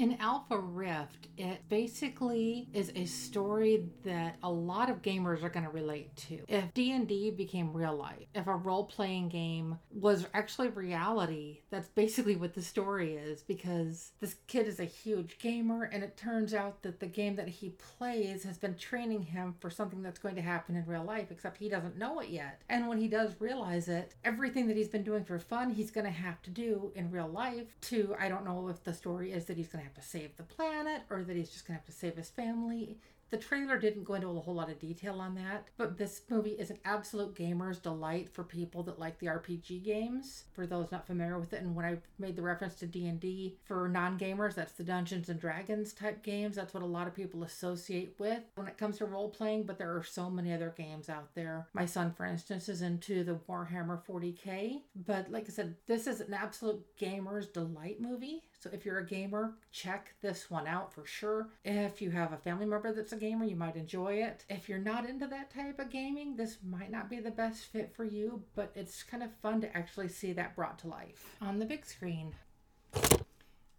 In 0.00 0.16
Alpha 0.18 0.58
Rift, 0.58 1.28
it 1.36 1.68
basically 1.68 2.70
is 2.72 2.90
a 2.96 3.04
story 3.04 3.84
that 4.02 4.38
a 4.42 4.50
lot 4.50 4.88
of 4.88 5.02
gamers 5.02 5.42
are 5.42 5.50
going 5.50 5.66
to 5.66 5.70
relate 5.70 6.16
to. 6.28 6.40
If 6.48 6.72
D&D 6.72 7.32
became 7.32 7.74
real 7.74 7.94
life, 7.94 8.24
if 8.34 8.46
a 8.46 8.56
role-playing 8.56 9.28
game 9.28 9.78
was 9.92 10.26
actually 10.32 10.68
reality, 10.68 11.60
that's 11.68 11.88
basically 11.88 12.34
what 12.34 12.54
the 12.54 12.62
story 12.62 13.14
is 13.14 13.42
because 13.42 14.12
this 14.20 14.36
kid 14.46 14.66
is 14.66 14.80
a 14.80 14.84
huge 14.84 15.38
gamer 15.38 15.84
and 15.84 16.02
it 16.02 16.16
turns 16.16 16.54
out 16.54 16.80
that 16.80 16.98
the 16.98 17.06
game 17.06 17.36
that 17.36 17.48
he 17.48 17.68
plays 17.98 18.42
has 18.44 18.56
been 18.56 18.76
training 18.76 19.24
him 19.24 19.54
for 19.60 19.68
something 19.68 20.00
that's 20.00 20.18
going 20.18 20.36
to 20.36 20.40
happen 20.40 20.76
in 20.76 20.86
real 20.86 21.04
life 21.04 21.30
except 21.30 21.58
he 21.58 21.68
doesn't 21.68 21.98
know 21.98 22.20
it 22.20 22.30
yet. 22.30 22.62
And 22.70 22.88
when 22.88 22.96
he 22.96 23.08
does 23.08 23.38
realize 23.38 23.86
it, 23.88 24.14
everything 24.24 24.66
that 24.68 24.78
he's 24.78 24.88
been 24.88 25.04
doing 25.04 25.24
for 25.24 25.38
fun, 25.38 25.68
he's 25.68 25.90
going 25.90 26.06
to 26.06 26.10
have 26.10 26.40
to 26.40 26.50
do 26.50 26.90
in 26.94 27.10
real 27.10 27.28
life 27.28 27.78
to 27.82 28.16
I 28.18 28.30
don't 28.30 28.46
know 28.46 28.68
if 28.68 28.82
the 28.82 28.94
story 28.94 29.32
is 29.32 29.44
that 29.44 29.58
he's 29.58 29.68
going 29.68 29.84
to 29.84 29.89
have 29.90 30.02
to 30.02 30.08
save 30.08 30.36
the 30.36 30.42
planet 30.42 31.02
or 31.10 31.22
that 31.24 31.36
he's 31.36 31.50
just 31.50 31.66
going 31.66 31.78
to 31.78 31.80
have 31.80 31.86
to 31.86 31.92
save 31.92 32.16
his 32.16 32.30
family. 32.30 32.98
The 33.30 33.36
trailer 33.36 33.78
didn't 33.78 34.02
go 34.02 34.14
into 34.14 34.26
a 34.26 34.40
whole 34.40 34.56
lot 34.56 34.70
of 34.70 34.80
detail 34.80 35.20
on 35.20 35.36
that, 35.36 35.68
but 35.76 35.96
this 35.96 36.22
movie 36.28 36.50
is 36.50 36.70
an 36.70 36.80
absolute 36.84 37.36
gamer's 37.36 37.78
delight 37.78 38.28
for 38.28 38.42
people 38.42 38.82
that 38.82 38.98
like 38.98 39.20
the 39.20 39.28
RPG 39.28 39.84
games. 39.84 40.46
For 40.52 40.66
those 40.66 40.90
not 40.90 41.06
familiar 41.06 41.38
with 41.38 41.52
it, 41.52 41.62
and 41.62 41.76
when 41.76 41.84
I 41.84 41.98
made 42.18 42.34
the 42.34 42.42
reference 42.42 42.74
to 42.76 42.86
D&D, 42.86 43.56
for 43.62 43.88
non-gamers, 43.88 44.56
that's 44.56 44.72
the 44.72 44.82
Dungeons 44.82 45.28
and 45.28 45.38
Dragons 45.38 45.92
type 45.92 46.24
games. 46.24 46.56
That's 46.56 46.74
what 46.74 46.82
a 46.82 46.86
lot 46.86 47.06
of 47.06 47.14
people 47.14 47.44
associate 47.44 48.16
with 48.18 48.40
when 48.56 48.66
it 48.66 48.76
comes 48.76 48.98
to 48.98 49.04
role-playing, 49.04 49.62
but 49.62 49.78
there 49.78 49.96
are 49.96 50.02
so 50.02 50.28
many 50.28 50.52
other 50.52 50.74
games 50.76 51.08
out 51.08 51.32
there. 51.36 51.68
My 51.72 51.86
son, 51.86 52.12
for 52.12 52.26
instance, 52.26 52.68
is 52.68 52.82
into 52.82 53.22
the 53.22 53.38
Warhammer 53.48 54.04
40k, 54.04 54.80
but 55.06 55.30
like 55.30 55.44
I 55.46 55.52
said, 55.52 55.76
this 55.86 56.08
is 56.08 56.20
an 56.20 56.34
absolute 56.34 56.84
gamer's 56.98 57.46
delight 57.46 58.00
movie. 58.00 58.42
So 58.60 58.68
if 58.74 58.84
you're 58.84 58.98
a 58.98 59.06
gamer, 59.06 59.54
check 59.72 60.12
this 60.20 60.50
one 60.50 60.66
out 60.66 60.92
for 60.92 61.06
sure. 61.06 61.48
If 61.64 62.02
you 62.02 62.10
have 62.10 62.34
a 62.34 62.36
family 62.36 62.66
member 62.66 62.92
that's 62.92 63.12
a 63.12 63.16
gamer, 63.16 63.46
you 63.46 63.56
might 63.56 63.74
enjoy 63.74 64.16
it. 64.16 64.44
If 64.50 64.68
you're 64.68 64.78
not 64.78 65.08
into 65.08 65.26
that 65.28 65.50
type 65.50 65.78
of 65.78 65.88
gaming, 65.88 66.36
this 66.36 66.58
might 66.62 66.90
not 66.90 67.08
be 67.08 67.20
the 67.20 67.30
best 67.30 67.64
fit 67.64 67.90
for 67.96 68.04
you, 68.04 68.42
but 68.54 68.70
it's 68.74 69.02
kind 69.02 69.22
of 69.22 69.30
fun 69.40 69.62
to 69.62 69.74
actually 69.74 70.08
see 70.08 70.34
that 70.34 70.54
brought 70.54 70.78
to 70.80 70.88
life 70.88 71.36
on 71.40 71.58
the 71.58 71.64
big 71.64 71.86
screen. 71.86 72.34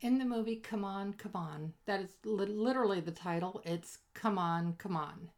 In 0.02 0.18
the 0.18 0.26
movie 0.26 0.56
Come 0.56 0.84
On, 0.84 1.14
Come 1.14 1.36
On, 1.36 1.74
that 1.86 2.02
is 2.02 2.18
li- 2.26 2.48
literally 2.48 3.02
the 3.02 3.12
title. 3.12 3.62
It's 3.64 4.00
Come 4.16 4.40
On, 4.40 4.74
Come 4.80 4.98
On. 4.98 5.30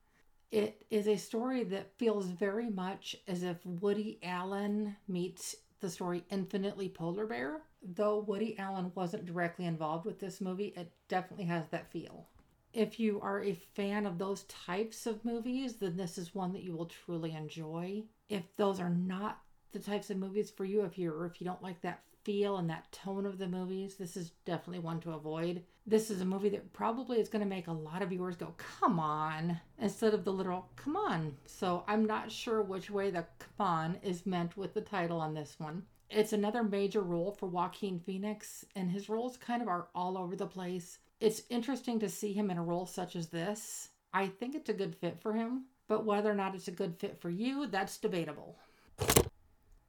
It 0.52 0.86
is 0.90 1.10
a 1.10 1.18
story 1.18 1.66
that 1.66 1.98
feels 1.98 2.28
very 2.28 2.70
much 2.70 3.18
as 3.28 3.44
if 3.44 3.58
Woody 3.66 4.20
Allen 4.24 4.96
meets 5.06 5.58
the 5.84 5.90
story 5.90 6.24
Infinitely 6.32 6.88
Polar 6.88 7.28
Bear. 7.28 7.62
Though 7.84 8.20
Woody 8.20 8.58
Allen 8.58 8.94
wasn't 8.96 9.26
directly 9.26 9.66
involved 9.66 10.06
with 10.06 10.18
this 10.18 10.40
movie, 10.40 10.74
it 10.78 10.90
definitely 11.10 11.46
has 11.46 11.66
that 11.70 11.92
feel. 11.92 12.30
If 12.74 13.02
you 13.02 13.20
are 13.20 13.44
a 13.44 13.54
fan 13.76 14.06
of 14.06 14.18
those 14.18 14.44
types 14.44 15.06
of 15.06 15.26
movies, 15.26 15.76
then 15.76 15.98
this 15.98 16.18
is 16.18 16.34
one 16.34 16.54
that 16.54 16.64
you 16.64 16.74
will 16.74 16.86
truly 16.86 17.34
enjoy. 17.34 18.04
If 18.30 18.44
those 18.56 18.80
are 18.80 18.90
not 18.90 19.42
the 19.74 19.80
types 19.80 20.10
of 20.10 20.18
movies 20.18 20.50
for 20.50 20.64
you, 20.64 20.86
if 20.86 20.98
you're 20.98 21.26
if 21.26 21.42
you 21.42 21.46
don't 21.46 21.62
like 21.62 21.82
that 21.82 22.02
feel 22.24 22.58
and 22.58 22.70
that 22.70 22.92
tone 22.92 23.26
of 23.26 23.38
the 23.38 23.48
movies, 23.48 23.96
this 23.96 24.18
is 24.18 24.32
definitely 24.46 24.80
one 24.80 25.00
to 25.02 25.12
avoid. 25.12 25.64
This 25.86 26.10
is 26.10 26.22
a 26.22 26.26
movie 26.26 26.50
that 26.50 26.72
probably 26.74 27.20
is 27.20 27.30
going 27.30 27.44
to 27.44 27.50
make 27.50 27.68
a 27.68 27.74
lot 27.74 28.02
of 28.02 28.10
viewers 28.10 28.36
go, 28.36 28.54
come 28.58 29.00
on, 29.00 29.60
instead 29.80 30.14
of 30.14 30.24
the 30.24 30.32
literal, 30.32 30.70
come 30.76 30.96
on. 30.96 31.36
So 31.46 31.84
I'm 31.88 32.06
not 32.06 32.32
sure 32.32 32.62
which 32.62 32.90
way 32.90 33.12
the 33.12 33.26
come 33.40 33.68
on 33.68 33.98
is 34.02 34.26
meant 34.26 34.56
with 34.56 34.74
the 34.74 34.82
title 34.82 35.20
on 35.20 35.34
this 35.34 35.56
one. 35.58 35.84
It's 36.10 36.34
another 36.34 36.64
major 36.64 37.02
role 37.02 37.32
for 37.32 37.48
Joaquin 37.48 38.00
Phoenix, 38.00 38.64
and 38.76 38.92
his 38.92 39.10
roles 39.10 39.36
kind 39.36 39.62
of 39.62 39.68
are 39.68 39.88
all 39.96 40.18
over 40.18 40.36
the 40.36 40.46
place. 40.46 41.00
It's 41.20 41.44
interesting 41.50 42.00
to 42.00 42.10
see 42.10 42.34
him 42.34 42.52
in 42.52 42.58
a 42.58 42.64
role 42.64 42.86
such 42.86 43.16
as 43.16 43.28
this. 43.28 43.90
I 44.14 44.28
think 44.28 44.54
it's 44.54 44.70
a 44.70 44.74
good 44.74 44.96
fit 44.96 45.20
for 45.20 45.34
him, 45.34 45.66
but 45.88 46.06
whether 46.06 46.30
or 46.30 46.36
not 46.36 46.54
it's 46.56 46.68
a 46.68 46.72
good 46.72 46.96
fit 46.98 47.20
for 47.20 47.30
you, 47.30 47.66
that's 47.68 47.98
debatable. 47.98 48.58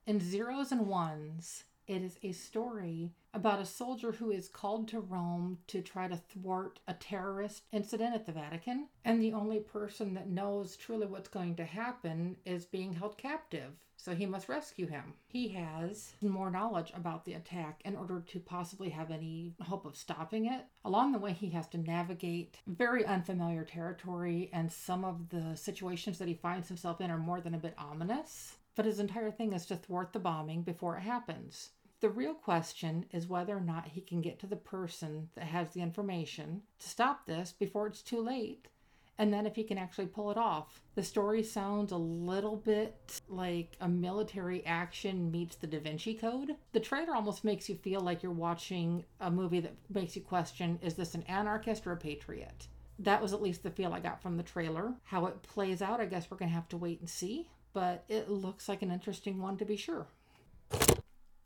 In 0.06 0.18
Zeroes 0.20 0.72
and 0.72 0.86
Ones, 0.86 1.64
it 1.86 2.02
is 2.02 2.18
a 2.22 2.32
story 2.32 3.12
about 3.32 3.60
a 3.60 3.66
soldier 3.66 4.12
who 4.12 4.30
is 4.30 4.48
called 4.48 4.88
to 4.88 5.00
Rome 5.00 5.58
to 5.66 5.82
try 5.82 6.08
to 6.08 6.16
thwart 6.16 6.78
a 6.86 6.94
terrorist 6.94 7.62
incident 7.72 8.14
at 8.14 8.26
the 8.26 8.32
Vatican. 8.32 8.88
And 9.04 9.20
the 9.20 9.32
only 9.32 9.60
person 9.60 10.14
that 10.14 10.28
knows 10.28 10.76
truly 10.76 11.06
what's 11.06 11.28
going 11.28 11.56
to 11.56 11.64
happen 11.64 12.36
is 12.46 12.64
being 12.64 12.92
held 12.92 13.18
captive. 13.18 13.72
So 13.96 14.14
he 14.14 14.26
must 14.26 14.48
rescue 14.48 14.86
him. 14.86 15.14
He 15.28 15.48
has 15.48 16.12
more 16.20 16.50
knowledge 16.50 16.92
about 16.94 17.24
the 17.24 17.34
attack 17.34 17.80
in 17.84 17.96
order 17.96 18.20
to 18.20 18.40
possibly 18.40 18.90
have 18.90 19.10
any 19.10 19.54
hope 19.62 19.86
of 19.86 19.96
stopping 19.96 20.46
it. 20.46 20.66
Along 20.84 21.12
the 21.12 21.18
way, 21.18 21.32
he 21.32 21.48
has 21.50 21.66
to 21.68 21.78
navigate 21.78 22.58
very 22.66 23.04
unfamiliar 23.06 23.64
territory, 23.64 24.50
and 24.52 24.70
some 24.70 25.04
of 25.04 25.30
the 25.30 25.56
situations 25.56 26.18
that 26.18 26.28
he 26.28 26.34
finds 26.34 26.68
himself 26.68 27.00
in 27.00 27.10
are 27.10 27.18
more 27.18 27.40
than 27.40 27.54
a 27.54 27.58
bit 27.58 27.74
ominous 27.78 28.56
but 28.74 28.84
his 28.84 28.98
entire 28.98 29.30
thing 29.30 29.52
is 29.52 29.66
to 29.66 29.76
thwart 29.76 30.12
the 30.12 30.18
bombing 30.18 30.62
before 30.62 30.96
it 30.96 31.02
happens. 31.02 31.70
The 32.00 32.10
real 32.10 32.34
question 32.34 33.06
is 33.12 33.28
whether 33.28 33.56
or 33.56 33.60
not 33.60 33.88
he 33.88 34.00
can 34.00 34.20
get 34.20 34.38
to 34.40 34.46
the 34.46 34.56
person 34.56 35.30
that 35.34 35.44
has 35.44 35.70
the 35.70 35.80
information 35.80 36.62
to 36.78 36.88
stop 36.88 37.24
this 37.24 37.52
before 37.52 37.86
it's 37.86 38.02
too 38.02 38.20
late, 38.20 38.68
and 39.16 39.32
then 39.32 39.46
if 39.46 39.54
he 39.54 39.64
can 39.64 39.78
actually 39.78 40.08
pull 40.08 40.30
it 40.30 40.36
off. 40.36 40.82
The 40.96 41.02
story 41.02 41.42
sounds 41.42 41.92
a 41.92 41.96
little 41.96 42.56
bit 42.56 43.20
like 43.28 43.76
a 43.80 43.88
military 43.88 44.66
action 44.66 45.30
meets 45.30 45.56
the 45.56 45.66
Da 45.66 45.78
Vinci 45.78 46.14
Code. 46.14 46.56
The 46.72 46.80
trailer 46.80 47.14
almost 47.14 47.44
makes 47.44 47.68
you 47.68 47.76
feel 47.76 48.00
like 48.00 48.22
you're 48.22 48.32
watching 48.32 49.04
a 49.20 49.30
movie 49.30 49.60
that 49.60 49.76
makes 49.88 50.14
you 50.16 50.22
question 50.22 50.78
is 50.82 50.94
this 50.94 51.14
an 51.14 51.22
anarchist 51.22 51.86
or 51.86 51.92
a 51.92 51.96
patriot? 51.96 52.68
That 52.98 53.22
was 53.22 53.32
at 53.32 53.42
least 53.42 53.62
the 53.62 53.70
feel 53.70 53.92
I 53.92 54.00
got 54.00 54.20
from 54.20 54.36
the 54.36 54.42
trailer. 54.42 54.94
How 55.04 55.26
it 55.26 55.42
plays 55.42 55.80
out, 55.80 56.00
I 56.00 56.06
guess 56.06 56.30
we're 56.30 56.36
going 56.36 56.50
to 56.50 56.54
have 56.54 56.68
to 56.68 56.76
wait 56.76 57.00
and 57.00 57.08
see 57.08 57.48
but 57.74 58.04
it 58.08 58.30
looks 58.30 58.68
like 58.68 58.80
an 58.80 58.90
interesting 58.90 59.42
one 59.42 59.58
to 59.58 59.66
be 59.66 59.76
sure. 59.76 60.06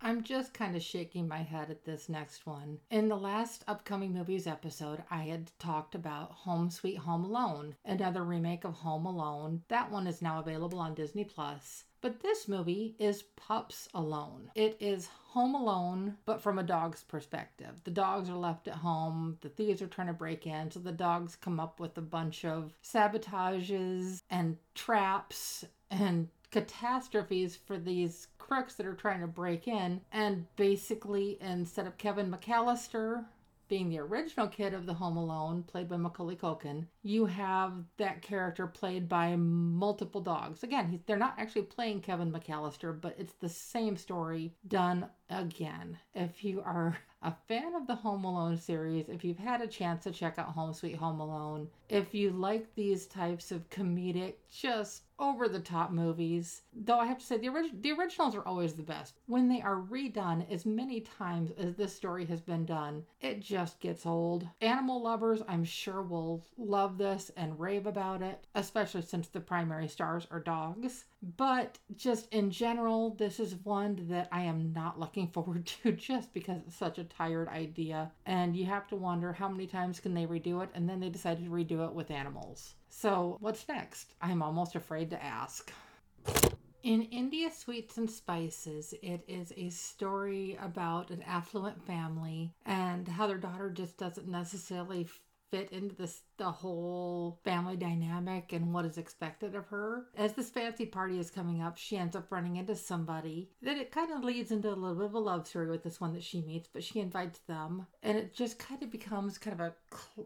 I'm 0.00 0.22
just 0.22 0.54
kind 0.54 0.76
of 0.76 0.82
shaking 0.82 1.26
my 1.26 1.42
head 1.42 1.70
at 1.70 1.84
this 1.84 2.08
next 2.08 2.46
one. 2.46 2.78
In 2.90 3.08
the 3.08 3.16
last 3.16 3.64
upcoming 3.66 4.14
movies 4.14 4.46
episode, 4.46 5.02
I 5.10 5.22
had 5.22 5.50
talked 5.58 5.96
about 5.96 6.30
Home 6.30 6.70
Sweet 6.70 6.98
Home 6.98 7.24
Alone, 7.24 7.74
another 7.84 8.22
remake 8.22 8.64
of 8.64 8.74
Home 8.74 9.06
Alone. 9.06 9.62
That 9.66 9.90
one 9.90 10.06
is 10.06 10.22
now 10.22 10.38
available 10.38 10.78
on 10.78 10.94
Disney 10.94 11.24
Plus. 11.24 11.82
But 12.00 12.20
this 12.20 12.46
movie 12.46 12.94
is 13.00 13.24
Pups 13.34 13.88
Alone. 13.92 14.52
It 14.54 14.76
is 14.78 15.08
Home 15.30 15.56
Alone, 15.56 16.16
but 16.26 16.40
from 16.40 16.60
a 16.60 16.62
dog's 16.62 17.02
perspective. 17.02 17.82
The 17.82 17.90
dogs 17.90 18.30
are 18.30 18.36
left 18.36 18.68
at 18.68 18.74
home, 18.74 19.36
the 19.40 19.48
thieves 19.48 19.82
are 19.82 19.88
trying 19.88 20.06
to 20.06 20.12
break 20.12 20.46
in, 20.46 20.70
so 20.70 20.78
the 20.78 20.92
dogs 20.92 21.34
come 21.34 21.58
up 21.58 21.80
with 21.80 21.98
a 21.98 22.02
bunch 22.02 22.44
of 22.44 22.72
sabotages 22.84 24.22
and 24.30 24.58
traps 24.76 25.64
and 25.90 26.28
catastrophes 26.50 27.56
for 27.56 27.78
these 27.78 28.28
crooks 28.38 28.74
that 28.74 28.86
are 28.86 28.94
trying 28.94 29.20
to 29.20 29.26
break 29.26 29.68
in. 29.68 30.00
And 30.12 30.46
basically, 30.56 31.38
instead 31.40 31.86
of 31.86 31.98
Kevin 31.98 32.30
McAllister 32.30 33.24
being 33.68 33.90
the 33.90 33.98
original 33.98 34.48
kid 34.48 34.72
of 34.72 34.86
the 34.86 34.94
Home 34.94 35.18
Alone, 35.18 35.62
played 35.62 35.88
by 35.88 35.98
Macaulay 35.98 36.36
Culkin, 36.36 36.86
you 37.02 37.26
have 37.26 37.74
that 37.98 38.22
character 38.22 38.66
played 38.66 39.08
by 39.08 39.36
multiple 39.36 40.22
dogs. 40.22 40.62
Again, 40.62 41.00
they're 41.06 41.18
not 41.18 41.34
actually 41.36 41.62
playing 41.62 42.00
Kevin 42.00 42.32
McAllister, 42.32 42.98
but 42.98 43.14
it's 43.18 43.34
the 43.34 43.48
same 43.48 43.98
story 43.98 44.54
done 44.66 45.06
again. 45.30 45.98
If 46.14 46.44
you 46.44 46.60
are 46.62 46.96
a 47.22 47.32
fan 47.48 47.74
of 47.74 47.86
the 47.86 47.94
Home 47.96 48.24
Alone 48.24 48.56
series, 48.56 49.08
if 49.08 49.24
you've 49.24 49.38
had 49.38 49.60
a 49.60 49.66
chance 49.66 50.04
to 50.04 50.10
check 50.10 50.38
out 50.38 50.48
Home 50.48 50.72
Sweet 50.72 50.96
Home 50.96 51.20
Alone, 51.20 51.68
if 51.88 52.14
you 52.14 52.30
like 52.30 52.74
these 52.74 53.06
types 53.06 53.50
of 53.50 53.68
comedic, 53.70 54.34
just 54.50 55.02
over 55.18 55.48
the 55.48 55.58
top 55.58 55.90
movies, 55.90 56.62
though 56.72 56.98
I 56.98 57.06
have 57.06 57.18
to 57.18 57.26
say 57.26 57.38
the, 57.38 57.48
orig- 57.48 57.82
the 57.82 57.92
originals 57.92 58.36
are 58.36 58.46
always 58.46 58.74
the 58.74 58.82
best. 58.82 59.14
When 59.26 59.48
they 59.48 59.60
are 59.60 59.82
redone 59.90 60.48
as 60.50 60.64
many 60.64 61.00
times 61.00 61.50
as 61.58 61.74
this 61.74 61.94
story 61.94 62.24
has 62.26 62.40
been 62.40 62.64
done, 62.64 63.04
it 63.20 63.40
just 63.40 63.80
gets 63.80 64.06
old. 64.06 64.46
Animal 64.60 65.02
lovers, 65.02 65.42
I'm 65.48 65.64
sure, 65.64 66.02
will 66.02 66.44
love 66.56 66.98
this 66.98 67.30
and 67.36 67.58
rave 67.58 67.86
about 67.86 68.22
it, 68.22 68.46
especially 68.54 69.02
since 69.02 69.28
the 69.28 69.40
primary 69.40 69.88
stars 69.88 70.26
are 70.30 70.40
dogs. 70.40 71.04
But 71.36 71.78
just 71.96 72.32
in 72.32 72.50
general, 72.50 73.14
this 73.14 73.40
is 73.40 73.56
one 73.64 74.06
that 74.08 74.28
I 74.30 74.42
am 74.42 74.72
not 74.72 75.00
looking 75.00 75.28
forward 75.32 75.66
to 75.82 75.92
just 75.92 76.32
because 76.32 76.62
it's 76.66 76.76
such 76.76 76.98
a 76.98 77.04
tired 77.04 77.48
idea. 77.48 78.12
And 78.26 78.56
you 78.56 78.66
have 78.66 78.86
to 78.88 78.96
wonder 78.96 79.32
how 79.32 79.48
many 79.48 79.66
times 79.66 80.00
can 80.00 80.14
they 80.14 80.26
redo 80.26 80.62
it? 80.62 80.70
And 80.74 80.88
then 80.88 81.00
they 81.00 81.08
decided 81.08 81.44
to 81.44 81.50
redo 81.50 81.86
it 81.86 81.94
with 81.94 82.10
animals. 82.10 82.74
So, 82.88 83.36
what's 83.40 83.68
next? 83.68 84.14
I'm 84.20 84.42
almost 84.42 84.74
afraid 84.74 85.10
to 85.10 85.22
ask. 85.22 85.72
In 86.84 87.02
India 87.02 87.50
Sweets 87.50 87.98
and 87.98 88.08
Spices, 88.08 88.94
it 89.02 89.24
is 89.26 89.52
a 89.56 89.68
story 89.68 90.56
about 90.60 91.10
an 91.10 91.22
affluent 91.22 91.84
family 91.84 92.54
and 92.64 93.06
how 93.08 93.26
their 93.26 93.36
daughter 93.36 93.68
just 93.68 93.98
doesn't 93.98 94.28
necessarily 94.28 95.08
fit 95.50 95.70
into 95.72 95.94
this 95.94 96.22
the 96.36 96.50
whole 96.50 97.40
family 97.44 97.76
dynamic 97.76 98.52
and 98.52 98.72
what 98.72 98.84
is 98.84 98.98
expected 98.98 99.54
of 99.54 99.66
her. 99.66 100.06
As 100.16 100.34
this 100.34 100.50
fancy 100.50 100.86
party 100.86 101.18
is 101.18 101.30
coming 101.30 101.62
up, 101.62 101.76
she 101.76 101.96
ends 101.96 102.16
up 102.16 102.30
running 102.30 102.56
into 102.56 102.76
somebody. 102.76 103.50
Then 103.60 103.78
it 103.78 103.90
kind 103.90 104.12
of 104.12 104.24
leads 104.24 104.50
into 104.50 104.68
a 104.68 104.74
little 104.74 104.96
bit 104.96 105.06
of 105.06 105.14
a 105.14 105.18
love 105.18 105.46
story 105.46 105.68
with 105.68 105.82
this 105.82 106.00
one 106.00 106.12
that 106.14 106.22
she 106.22 106.42
meets, 106.42 106.68
but 106.72 106.84
she 106.84 107.00
invites 107.00 107.40
them, 107.40 107.86
and 108.02 108.16
it 108.16 108.34
just 108.34 108.58
kind 108.58 108.82
of 108.82 108.90
becomes 108.90 109.38
kind 109.38 109.60
of 109.60 109.72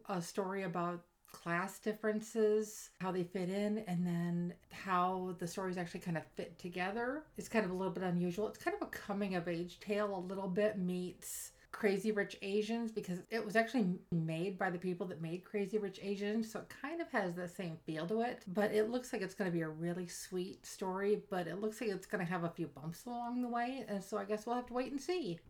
a, 0.08 0.12
a 0.12 0.22
story 0.22 0.64
about 0.64 1.02
class 1.32 1.78
differences, 1.78 2.90
how 3.00 3.10
they 3.10 3.24
fit 3.24 3.48
in, 3.48 3.78
and 3.88 4.06
then 4.06 4.52
how 4.70 5.34
the 5.38 5.46
stories 5.46 5.78
actually 5.78 6.00
kind 6.00 6.16
of 6.16 6.22
fit 6.36 6.58
together. 6.58 7.24
It's 7.36 7.48
kind 7.48 7.64
of 7.64 7.70
a 7.70 7.74
little 7.74 7.92
bit 7.92 8.02
unusual. 8.02 8.48
It's 8.48 8.58
kind 8.58 8.76
of 8.80 8.86
a 8.86 8.90
coming 8.90 9.34
of 9.34 9.48
age 9.48 9.80
tale, 9.80 10.14
a 10.14 10.20
little 10.20 10.48
bit 10.48 10.78
meets 10.78 11.51
Crazy 11.72 12.12
Rich 12.12 12.36
Asians 12.42 12.92
because 12.92 13.18
it 13.30 13.44
was 13.44 13.56
actually 13.56 13.98
made 14.12 14.58
by 14.58 14.70
the 14.70 14.78
people 14.78 15.06
that 15.06 15.20
made 15.20 15.44
Crazy 15.44 15.78
Rich 15.78 15.98
Asians. 16.02 16.52
So 16.52 16.60
it 16.60 16.72
kind 16.80 17.00
of 17.00 17.10
has 17.10 17.34
the 17.34 17.48
same 17.48 17.76
feel 17.84 18.06
to 18.06 18.20
it. 18.20 18.42
But 18.46 18.72
it 18.72 18.90
looks 18.90 19.12
like 19.12 19.22
it's 19.22 19.34
going 19.34 19.50
to 19.50 19.56
be 19.56 19.62
a 19.62 19.68
really 19.68 20.06
sweet 20.06 20.64
story, 20.64 21.22
but 21.30 21.46
it 21.48 21.60
looks 21.60 21.80
like 21.80 21.90
it's 21.90 22.06
going 22.06 22.24
to 22.24 22.30
have 22.30 22.44
a 22.44 22.50
few 22.50 22.68
bumps 22.68 23.06
along 23.06 23.42
the 23.42 23.48
way. 23.48 23.84
And 23.88 24.04
so 24.04 24.18
I 24.18 24.24
guess 24.24 24.46
we'll 24.46 24.56
have 24.56 24.66
to 24.66 24.74
wait 24.74 24.92
and 24.92 25.00
see. 25.00 25.40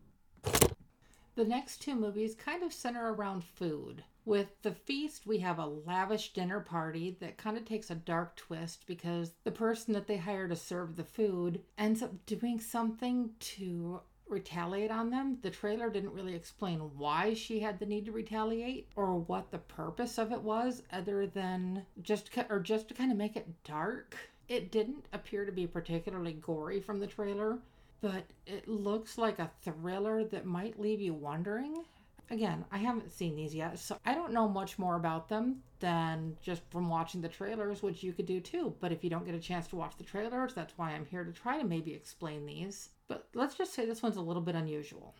The 1.35 1.45
next 1.45 1.81
two 1.81 1.95
movies 1.95 2.35
kind 2.35 2.63
of 2.63 2.73
center 2.73 3.13
around 3.13 3.43
food. 3.43 4.03
With 4.25 4.61
The 4.61 4.71
Feast, 4.71 5.27
we 5.27 5.39
have 5.39 5.59
a 5.59 5.65
lavish 5.65 6.31
dinner 6.31 6.61
party 6.61 7.17
that 7.19 7.37
kind 7.37 7.57
of 7.57 7.65
takes 7.65 7.91
a 7.91 7.95
dark 7.95 8.37
twist 8.37 8.85
because 8.87 9.33
the 9.43 9.51
person 9.51 9.93
that 9.95 10.07
they 10.07 10.15
hire 10.15 10.47
to 10.47 10.55
serve 10.55 10.95
the 10.95 11.03
food 11.03 11.61
ends 11.77 12.01
up 12.01 12.25
doing 12.25 12.59
something 12.59 13.31
to 13.39 13.99
retaliate 14.33 14.91
on 14.91 15.09
them. 15.09 15.37
The 15.41 15.49
trailer 15.49 15.89
didn't 15.89 16.13
really 16.13 16.35
explain 16.35 16.79
why 16.97 17.33
she 17.33 17.59
had 17.59 17.79
the 17.79 17.85
need 17.85 18.05
to 18.05 18.11
retaliate 18.11 18.89
or 18.95 19.15
what 19.15 19.51
the 19.51 19.59
purpose 19.59 20.17
of 20.17 20.31
it 20.31 20.41
was 20.41 20.83
other 20.91 21.27
than 21.27 21.85
just 22.01 22.29
or 22.49 22.59
just 22.59 22.89
to 22.89 22.93
kind 22.93 23.11
of 23.11 23.17
make 23.17 23.35
it 23.35 23.63
dark. 23.63 24.15
It 24.49 24.71
didn't 24.71 25.05
appear 25.13 25.45
to 25.45 25.51
be 25.51 25.67
particularly 25.67 26.33
gory 26.33 26.81
from 26.81 26.99
the 26.99 27.07
trailer, 27.07 27.59
but 28.01 28.25
it 28.45 28.67
looks 28.67 29.17
like 29.17 29.39
a 29.39 29.51
thriller 29.61 30.23
that 30.25 30.45
might 30.45 30.79
leave 30.79 30.99
you 30.99 31.13
wondering. 31.13 31.85
Again, 32.33 32.65
I 32.71 32.79
haven't 32.79 33.11
seen 33.11 33.35
these 33.35 33.53
yet, 33.53 33.77
so 33.77 33.95
I 34.03 34.15
don't 34.15 34.33
know 34.33 34.49
much 34.49 34.79
more 34.79 34.95
about 34.95 35.29
them 35.29 35.61
than 35.79 36.35
just 36.41 36.63
from 36.71 36.89
watching 36.89 37.21
the 37.21 37.29
trailers, 37.29 37.83
which 37.83 38.01
you 38.01 38.11
could 38.11 38.25
do 38.25 38.39
too. 38.39 38.73
But 38.79 38.91
if 38.91 39.03
you 39.03 39.09
don't 39.11 39.23
get 39.23 39.35
a 39.35 39.39
chance 39.39 39.67
to 39.67 39.75
watch 39.75 39.97
the 39.97 40.03
trailers, 40.03 40.55
that's 40.55 40.75
why 40.75 40.93
I'm 40.93 41.05
here 41.05 41.23
to 41.23 41.31
try 41.31 41.59
to 41.59 41.63
maybe 41.63 41.93
explain 41.93 42.47
these. 42.47 42.89
But 43.07 43.27
let's 43.35 43.53
just 43.53 43.75
say 43.75 43.85
this 43.85 44.01
one's 44.01 44.17
a 44.17 44.21
little 44.21 44.41
bit 44.41 44.55
unusual. 44.55 45.13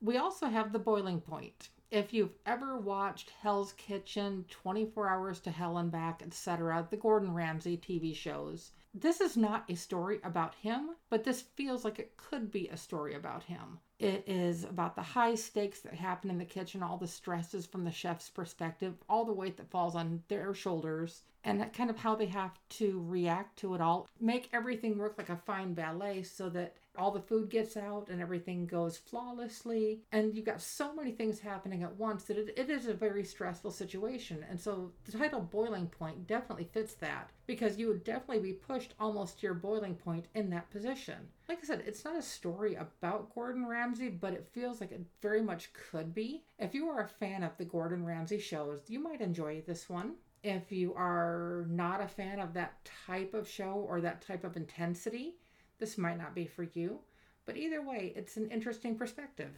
We 0.00 0.16
also 0.16 0.46
have 0.46 0.72
The 0.72 0.80
Boiling 0.80 1.20
Point. 1.20 1.68
If 1.92 2.12
you've 2.12 2.34
ever 2.44 2.76
watched 2.76 3.30
Hell's 3.40 3.74
Kitchen, 3.74 4.44
24 4.50 5.08
Hours 5.08 5.38
to 5.42 5.52
Hell 5.52 5.78
and 5.78 5.92
Back, 5.92 6.22
etc., 6.26 6.88
the 6.90 6.96
Gordon 6.96 7.34
Ramsay 7.34 7.76
TV 7.76 8.16
shows, 8.16 8.72
this 8.92 9.20
is 9.20 9.36
not 9.36 9.70
a 9.70 9.76
story 9.76 10.18
about 10.24 10.56
him, 10.56 10.96
but 11.08 11.22
this 11.22 11.42
feels 11.42 11.84
like 11.84 12.00
it 12.00 12.16
could 12.16 12.50
be 12.50 12.66
a 12.66 12.76
story 12.76 13.14
about 13.14 13.44
him. 13.44 13.78
It 14.02 14.24
is 14.26 14.64
about 14.64 14.96
the 14.96 15.02
high 15.02 15.36
stakes 15.36 15.78
that 15.82 15.94
happen 15.94 16.28
in 16.28 16.38
the 16.38 16.44
kitchen, 16.44 16.82
all 16.82 16.96
the 16.96 17.06
stresses 17.06 17.66
from 17.66 17.84
the 17.84 17.92
chef's 17.92 18.28
perspective, 18.28 18.94
all 19.08 19.24
the 19.24 19.32
weight 19.32 19.56
that 19.58 19.70
falls 19.70 19.94
on 19.94 20.24
their 20.26 20.54
shoulders, 20.54 21.22
and 21.44 21.72
kind 21.72 21.88
of 21.88 21.98
how 21.98 22.16
they 22.16 22.26
have 22.26 22.58
to 22.70 23.00
react 23.06 23.60
to 23.60 23.76
it 23.76 23.80
all. 23.80 24.08
Make 24.20 24.48
everything 24.52 24.98
work 24.98 25.14
like 25.18 25.28
a 25.28 25.36
fine 25.36 25.74
ballet 25.74 26.24
so 26.24 26.48
that 26.48 26.74
all 26.96 27.10
the 27.10 27.20
food 27.20 27.48
gets 27.48 27.76
out 27.76 28.08
and 28.08 28.20
everything 28.20 28.66
goes 28.66 28.96
flawlessly. 28.96 30.02
And 30.12 30.34
you've 30.34 30.46
got 30.46 30.60
so 30.60 30.94
many 30.94 31.12
things 31.12 31.40
happening 31.40 31.82
at 31.82 31.96
once 31.96 32.24
that 32.24 32.38
it, 32.38 32.54
it 32.56 32.70
is 32.70 32.86
a 32.86 32.94
very 32.94 33.24
stressful 33.24 33.70
situation. 33.70 34.44
And 34.48 34.60
so 34.60 34.92
the 35.04 35.12
title 35.12 35.40
Boiling 35.40 35.86
Point 35.86 36.26
definitely 36.26 36.68
fits 36.72 36.94
that 36.94 37.30
because 37.46 37.76
you 37.76 37.88
would 37.88 38.04
definitely 38.04 38.42
be 38.42 38.52
pushed 38.52 38.94
almost 39.00 39.40
to 39.40 39.46
your 39.46 39.54
boiling 39.54 39.94
point 39.94 40.26
in 40.34 40.50
that 40.50 40.70
position. 40.70 41.16
Like 41.48 41.58
I 41.62 41.66
said, 41.66 41.82
it's 41.86 42.04
not 42.04 42.16
a 42.16 42.22
story 42.22 42.76
about 42.76 43.34
Gordon 43.34 43.66
Ramsay, 43.66 44.10
but 44.10 44.32
it 44.32 44.48
feels 44.52 44.80
like 44.80 44.92
it 44.92 45.04
very 45.20 45.42
much 45.42 45.70
could 45.72 46.14
be. 46.14 46.44
If 46.58 46.74
you 46.74 46.88
are 46.88 47.02
a 47.02 47.08
fan 47.08 47.42
of 47.42 47.56
the 47.58 47.64
Gordon 47.64 48.04
Ramsay 48.04 48.38
shows, 48.38 48.82
you 48.88 49.00
might 49.00 49.20
enjoy 49.20 49.62
this 49.66 49.88
one. 49.88 50.14
If 50.42 50.72
you 50.72 50.92
are 50.94 51.66
not 51.68 52.00
a 52.00 52.08
fan 52.08 52.40
of 52.40 52.54
that 52.54 52.88
type 53.06 53.32
of 53.32 53.48
show 53.48 53.84
or 53.88 54.00
that 54.00 54.22
type 54.26 54.42
of 54.44 54.56
intensity, 54.56 55.36
this 55.82 55.98
might 55.98 56.16
not 56.16 56.32
be 56.32 56.46
for 56.46 56.62
you, 56.74 57.00
but 57.44 57.56
either 57.56 57.82
way, 57.82 58.12
it's 58.14 58.36
an 58.36 58.48
interesting 58.52 58.94
perspective. 58.94 59.50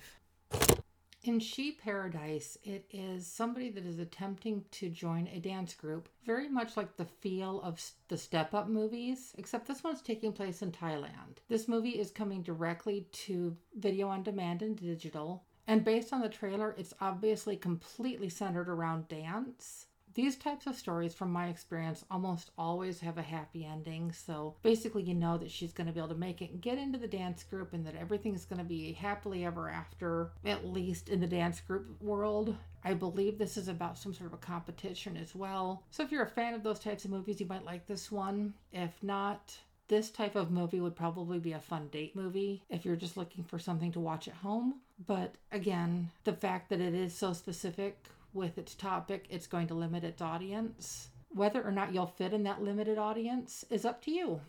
In 1.23 1.39
She 1.39 1.73
Paradise, 1.73 2.57
it 2.65 2.87
is 2.91 3.27
somebody 3.27 3.69
that 3.69 3.85
is 3.85 3.99
attempting 3.99 4.65
to 4.71 4.89
join 4.89 5.29
a 5.29 5.39
dance 5.39 5.75
group, 5.75 6.09
very 6.25 6.49
much 6.49 6.79
like 6.79 6.97
the 6.97 7.05
feel 7.05 7.61
of 7.61 7.79
the 8.09 8.17
Step 8.17 8.55
Up 8.55 8.69
movies, 8.69 9.35
except 9.37 9.69
this 9.69 9.85
one's 9.85 10.01
taking 10.01 10.33
place 10.33 10.63
in 10.63 10.73
Thailand. 10.73 11.43
This 11.51 11.69
movie 11.69 12.01
is 12.01 12.11
coming 12.11 12.41
directly 12.41 13.07
to 13.13 13.55
video 13.79 14.09
on 14.09 14.23
demand 14.23 14.63
and 14.63 14.77
digital, 14.79 15.45
and 15.67 15.85
based 15.85 16.11
on 16.15 16.23
the 16.23 16.31
trailer, 16.31 16.75
it's 16.79 16.95
obviously 17.03 17.55
completely 17.55 18.31
centered 18.31 18.71
around 18.71 19.09
dance. 19.09 19.89
These 20.15 20.37
types 20.37 20.67
of 20.67 20.77
stories, 20.77 21.13
from 21.13 21.33
my 21.33 21.49
experience, 21.49 22.05
almost 22.11 22.53
always 22.57 23.01
have 23.01 23.19
a 23.19 23.23
happy 23.23 23.65
ending. 23.65 24.13
So 24.13 24.55
basically, 24.63 25.03
you 25.03 25.15
know 25.15 25.37
that 25.39 25.51
she's 25.51 25.73
going 25.73 25.89
to 25.89 25.93
be 25.93 25.99
able 25.99 26.11
to 26.11 26.15
make 26.15 26.41
it 26.41 26.51
and 26.53 26.61
get 26.61 26.79
into 26.79 26.99
the 26.99 27.09
dance 27.09 27.43
group, 27.43 27.73
and 27.73 27.85
that 27.87 27.97
everything's 27.97 28.45
going 28.45 28.61
to 28.61 28.65
be 28.65 28.93
happily 28.93 29.45
ever 29.45 29.69
after, 29.69 30.31
at 30.45 30.67
least 30.67 31.09
in 31.09 31.21
the 31.21 31.27
dance 31.27 31.61
group 31.61 32.01
world. 32.01 32.57
I 32.85 32.95
believe 32.95 33.39
this 33.39 33.57
is 33.57 33.69
about 33.69 33.99
some 33.99 34.15
sort 34.15 34.29
of 34.29 34.35
a 34.35 34.39
competition 34.39 35.17
as 35.17 35.35
well. 35.35 35.83
So 35.91 36.03
if 36.03 36.13
you're 36.13 36.23
a 36.23 36.29
fan 36.29 36.55
of 36.55 36.63
those 36.63 36.79
types 36.79 37.05
of 37.05 37.11
movies, 37.11 37.41
you 37.41 37.47
might 37.47 37.65
like 37.65 37.87
this 37.87 38.13
one. 38.13 38.55
If 38.73 39.03
not, 39.03 39.57
this 39.89 40.11
type 40.11 40.37
of 40.37 40.51
movie 40.51 40.81
would 40.81 40.95
probably 40.95 41.39
be 41.39 41.53
a 41.53 41.61
fun 41.61 41.89
date 41.89 42.15
movie 42.15 42.63
if 42.71 42.85
you're 42.85 42.97
just 42.97 43.17
looking 43.17 43.45
for 43.45 43.59
something 43.59 43.91
to 43.93 44.01
watch 44.01 44.29
at 44.29 44.35
home. 44.35 44.77
But 45.07 45.35
again, 45.51 46.11
the 46.25 46.33
fact 46.33 46.71
that 46.71 46.81
it 46.81 46.95
is 46.95 47.15
so 47.15 47.33
specific 47.33 47.99
with 48.35 48.59
its 48.59 48.75
topic, 48.75 49.27
it's 49.31 49.47
going 49.47 49.69
to 49.69 49.75
limit 49.75 50.05
its 50.05 50.21
audience. 50.21 51.09
Whether 51.31 51.63
or 51.63 51.73
not 51.73 51.95
you'll 51.95 52.07
fit 52.07 52.33
in 52.33 52.43
that 52.45 52.63
limited 52.63 52.99
audience 52.99 53.65
is 53.71 53.85
up 53.85 54.03
to 54.03 54.11
you. 54.11 54.41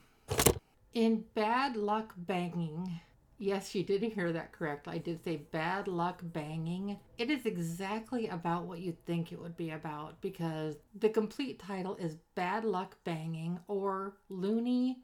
In 0.93 1.25
Bad 1.33 1.75
Luck 1.75 2.13
Banging, 2.15 2.99
yes, 3.37 3.75
you 3.75 3.83
did 3.83 4.01
hear 4.01 4.31
that 4.31 4.51
correct. 4.51 4.87
I 4.87 4.97
did 4.97 5.23
say 5.23 5.37
Bad 5.51 5.87
Luck 5.87 6.21
Banging. 6.23 6.99
It 7.17 7.29
is 7.29 7.45
exactly 7.45 8.27
about 8.27 8.65
what 8.65 8.79
you 8.79 8.95
think 9.05 9.31
it 9.31 9.41
would 9.41 9.57
be 9.57 9.71
about 9.71 10.21
because 10.21 10.75
the 10.99 11.09
complete 11.09 11.59
title 11.59 11.95
is 11.95 12.17
Bad 12.35 12.63
Luck 12.65 12.97
Banging 13.03 13.59
or 13.67 14.15
Loony 14.29 14.99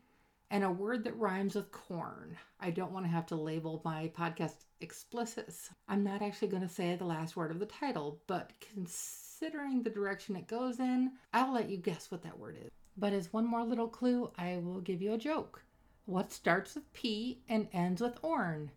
and 0.51 0.65
a 0.65 0.69
word 0.69 1.05
that 1.05 1.17
rhymes 1.17 1.55
with 1.55 1.71
corn. 1.71 2.37
I 2.59 2.71
don't 2.71 2.91
want 2.91 3.05
to 3.05 3.11
have 3.11 3.25
to 3.27 3.35
label 3.37 3.81
my 3.85 4.11
podcast 4.15 4.65
explicit. 4.81 5.55
I'm 5.87 6.03
not 6.03 6.21
actually 6.21 6.49
going 6.49 6.61
to 6.61 6.69
say 6.69 6.93
the 6.95 7.05
last 7.05 7.37
word 7.37 7.51
of 7.51 7.59
the 7.59 7.65
title, 7.65 8.21
but 8.27 8.51
considering 8.59 9.81
the 9.81 9.89
direction 9.89 10.35
it 10.35 10.47
goes 10.47 10.79
in, 10.79 11.13
I'll 11.33 11.53
let 11.53 11.69
you 11.69 11.77
guess 11.77 12.11
what 12.11 12.21
that 12.23 12.37
word 12.37 12.57
is. 12.63 12.69
But 12.97 13.13
as 13.13 13.31
one 13.31 13.47
more 13.47 13.63
little 13.63 13.87
clue, 13.87 14.29
I 14.37 14.59
will 14.61 14.81
give 14.81 15.01
you 15.01 15.13
a 15.13 15.17
joke. 15.17 15.63
What 16.05 16.33
starts 16.33 16.75
with 16.75 16.91
P 16.91 17.41
and 17.47 17.69
ends 17.71 18.01
with 18.01 18.19
orn? 18.21 18.71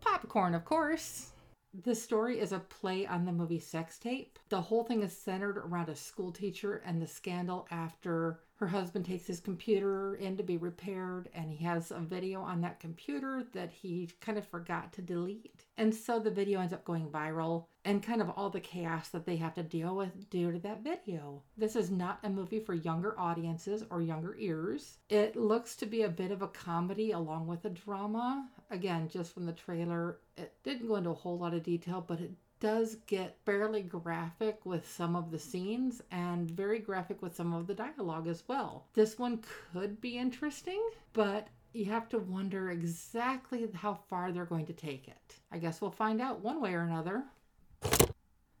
Popcorn, 0.00 0.54
of 0.56 0.64
course. 0.64 1.30
This 1.72 2.02
story 2.02 2.40
is 2.40 2.50
a 2.50 2.58
play 2.58 3.06
on 3.06 3.24
the 3.24 3.30
movie 3.30 3.60
Sex 3.60 3.98
Tape. 3.98 4.40
The 4.48 4.62
whole 4.62 4.82
thing 4.82 5.02
is 5.02 5.16
centered 5.16 5.58
around 5.58 5.90
a 5.90 5.94
school 5.94 6.32
teacher 6.32 6.82
and 6.84 7.00
the 7.00 7.06
scandal 7.06 7.68
after 7.70 8.40
her 8.58 8.66
husband 8.66 9.04
takes 9.04 9.26
his 9.26 9.38
computer 9.38 10.16
in 10.16 10.36
to 10.36 10.42
be 10.42 10.56
repaired 10.56 11.28
and 11.32 11.52
he 11.52 11.64
has 11.64 11.92
a 11.92 12.00
video 12.00 12.40
on 12.40 12.60
that 12.60 12.80
computer 12.80 13.44
that 13.52 13.70
he 13.70 14.10
kind 14.20 14.36
of 14.36 14.44
forgot 14.44 14.92
to 14.92 15.00
delete. 15.00 15.64
And 15.76 15.94
so 15.94 16.18
the 16.18 16.30
video 16.30 16.60
ends 16.60 16.72
up 16.72 16.84
going 16.84 17.06
viral 17.06 17.66
and 17.84 18.02
kind 18.02 18.20
of 18.20 18.30
all 18.30 18.50
the 18.50 18.58
chaos 18.58 19.10
that 19.10 19.24
they 19.24 19.36
have 19.36 19.54
to 19.54 19.62
deal 19.62 19.94
with 19.94 20.28
due 20.28 20.50
to 20.50 20.58
that 20.58 20.82
video. 20.82 21.40
This 21.56 21.76
is 21.76 21.92
not 21.92 22.18
a 22.24 22.28
movie 22.28 22.58
for 22.58 22.74
younger 22.74 23.18
audiences 23.18 23.84
or 23.90 24.02
younger 24.02 24.34
ears. 24.36 24.98
It 25.08 25.36
looks 25.36 25.76
to 25.76 25.86
be 25.86 26.02
a 26.02 26.08
bit 26.08 26.32
of 26.32 26.42
a 26.42 26.48
comedy 26.48 27.12
along 27.12 27.46
with 27.46 27.64
a 27.64 27.70
drama. 27.70 28.48
Again, 28.72 29.08
just 29.08 29.32
from 29.32 29.46
the 29.46 29.52
trailer, 29.52 30.18
it 30.36 30.52
didn't 30.64 30.88
go 30.88 30.96
into 30.96 31.10
a 31.10 31.14
whole 31.14 31.38
lot 31.38 31.54
of 31.54 31.62
detail, 31.62 32.04
but 32.06 32.20
it 32.20 32.32
does 32.60 32.96
get 33.06 33.38
fairly 33.44 33.82
graphic 33.82 34.64
with 34.64 34.90
some 34.90 35.14
of 35.14 35.30
the 35.30 35.38
scenes 35.38 36.02
and 36.10 36.50
very 36.50 36.78
graphic 36.78 37.22
with 37.22 37.34
some 37.34 37.52
of 37.52 37.66
the 37.66 37.74
dialogue 37.74 38.26
as 38.26 38.42
well. 38.48 38.86
This 38.94 39.18
one 39.18 39.42
could 39.72 40.00
be 40.00 40.18
interesting, 40.18 40.82
but 41.12 41.48
you 41.72 41.84
have 41.86 42.08
to 42.08 42.18
wonder 42.18 42.70
exactly 42.70 43.68
how 43.74 43.94
far 43.94 44.32
they're 44.32 44.44
going 44.44 44.66
to 44.66 44.72
take 44.72 45.06
it. 45.08 45.34
I 45.52 45.58
guess 45.58 45.80
we'll 45.80 45.90
find 45.90 46.20
out 46.20 46.40
one 46.40 46.60
way 46.60 46.74
or 46.74 46.82
another. 46.82 47.24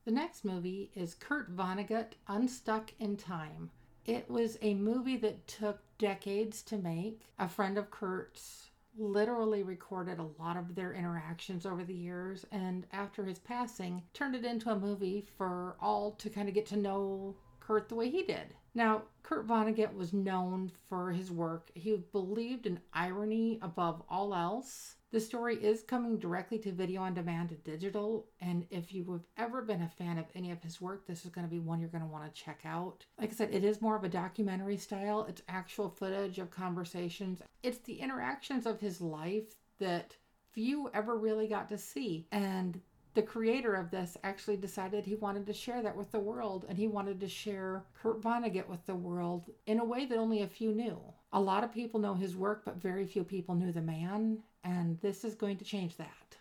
The 0.04 0.14
next 0.14 0.44
movie 0.44 0.90
is 0.94 1.14
Kurt 1.14 1.54
Vonnegut 1.54 2.12
Unstuck 2.28 2.92
in 2.98 3.16
Time. 3.16 3.70
It 4.06 4.30
was 4.30 4.56
a 4.62 4.72
movie 4.72 5.18
that 5.18 5.46
took 5.46 5.80
decades 5.98 6.62
to 6.62 6.78
make. 6.78 7.26
A 7.38 7.48
friend 7.48 7.76
of 7.76 7.90
Kurt's 7.90 8.70
literally 8.98 9.62
recorded 9.62 10.18
a 10.18 10.42
lot 10.42 10.56
of 10.56 10.74
their 10.74 10.92
interactions 10.92 11.64
over 11.64 11.84
the 11.84 11.94
years 11.94 12.44
and 12.52 12.86
after 12.92 13.24
his 13.24 13.38
passing 13.38 14.02
turned 14.12 14.34
it 14.34 14.44
into 14.44 14.70
a 14.70 14.78
movie 14.78 15.26
for 15.36 15.76
all 15.80 16.12
to 16.12 16.28
kind 16.28 16.48
of 16.48 16.54
get 16.54 16.66
to 16.66 16.76
know 16.76 17.36
Kurt 17.60 17.88
the 17.88 17.94
way 17.94 18.10
he 18.10 18.22
did. 18.22 18.54
Now, 18.74 19.02
Kurt 19.22 19.46
Vonnegut 19.46 19.94
was 19.94 20.12
known 20.12 20.72
for 20.88 21.12
his 21.12 21.30
work. 21.30 21.70
He 21.74 21.96
believed 22.12 22.66
in 22.66 22.80
irony 22.92 23.58
above 23.60 24.02
all 24.08 24.34
else. 24.34 24.96
The 25.10 25.20
story 25.20 25.56
is 25.56 25.82
coming 25.82 26.18
directly 26.18 26.58
to 26.58 26.70
video 26.70 27.00
on 27.00 27.14
demand 27.14 27.50
and 27.50 27.64
digital, 27.64 28.26
and 28.42 28.66
if 28.68 28.92
you 28.92 29.10
have 29.12 29.24
ever 29.38 29.62
been 29.62 29.80
a 29.80 29.88
fan 29.88 30.18
of 30.18 30.26
any 30.34 30.50
of 30.50 30.62
his 30.62 30.82
work, 30.82 31.06
this 31.06 31.24
is 31.24 31.30
going 31.30 31.46
to 31.46 31.50
be 31.50 31.60
one 31.60 31.80
you're 31.80 31.88
going 31.88 32.04
to 32.04 32.06
want 32.06 32.26
to 32.26 32.42
check 32.42 32.60
out. 32.66 33.06
Like 33.18 33.30
I 33.30 33.32
said, 33.32 33.54
it 33.54 33.64
is 33.64 33.80
more 33.80 33.96
of 33.96 34.04
a 34.04 34.08
documentary 34.10 34.76
style, 34.76 35.24
it's 35.26 35.40
actual 35.48 35.88
footage 35.88 36.38
of 36.38 36.50
conversations, 36.50 37.40
it's 37.62 37.78
the 37.78 38.00
interactions 38.00 38.66
of 38.66 38.80
his 38.80 39.00
life 39.00 39.54
that 39.78 40.14
few 40.52 40.90
ever 40.92 41.16
really 41.16 41.48
got 41.48 41.70
to 41.70 41.78
see. 41.78 42.26
And 42.30 42.78
the 43.14 43.22
creator 43.22 43.74
of 43.76 43.90
this 43.90 44.18
actually 44.24 44.58
decided 44.58 45.06
he 45.06 45.14
wanted 45.14 45.46
to 45.46 45.54
share 45.54 45.80
that 45.82 45.96
with 45.96 46.12
the 46.12 46.20
world 46.20 46.66
and 46.68 46.76
he 46.76 46.86
wanted 46.86 47.18
to 47.20 47.28
share 47.28 47.84
Kurt 47.94 48.20
Vonnegut 48.20 48.68
with 48.68 48.84
the 48.84 48.94
world 48.94 49.50
in 49.64 49.80
a 49.80 49.84
way 49.84 50.04
that 50.04 50.18
only 50.18 50.42
a 50.42 50.46
few 50.46 50.72
knew. 50.72 51.00
A 51.30 51.40
lot 51.40 51.62
of 51.62 51.70
people 51.70 52.00
know 52.00 52.14
his 52.14 52.34
work, 52.34 52.62
but 52.64 52.80
very 52.80 53.04
few 53.04 53.22
people 53.22 53.54
knew 53.54 53.70
the 53.70 53.82
man 53.82 54.38
and 54.64 54.98
this 55.02 55.24
is 55.24 55.34
going 55.34 55.58
to 55.58 55.64
change 55.64 55.98
that. 55.98 56.36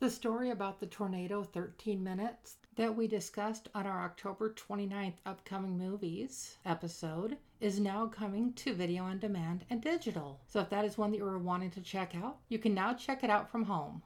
The 0.00 0.10
story 0.10 0.50
about 0.50 0.80
the 0.80 0.86
tornado 0.86 1.44
13 1.44 2.02
minutes 2.02 2.56
that 2.74 2.96
we 2.96 3.06
discussed 3.06 3.68
on 3.76 3.86
our 3.86 4.02
October 4.02 4.50
29th 4.50 5.14
upcoming 5.24 5.78
movies 5.78 6.58
episode 6.64 7.36
is 7.60 7.78
now 7.78 8.06
coming 8.08 8.52
to 8.54 8.74
video 8.74 9.04
on 9.04 9.20
demand 9.20 9.64
and 9.70 9.80
digital. 9.80 10.40
So 10.48 10.58
if 10.58 10.70
that 10.70 10.84
is 10.84 10.98
one 10.98 11.12
that 11.12 11.18
you 11.18 11.24
were 11.24 11.38
wanting 11.38 11.70
to 11.70 11.80
check 11.80 12.16
out, 12.16 12.38
you 12.48 12.58
can 12.58 12.74
now 12.74 12.94
check 12.94 13.22
it 13.22 13.30
out 13.30 13.48
from 13.48 13.62
home. 13.62 14.02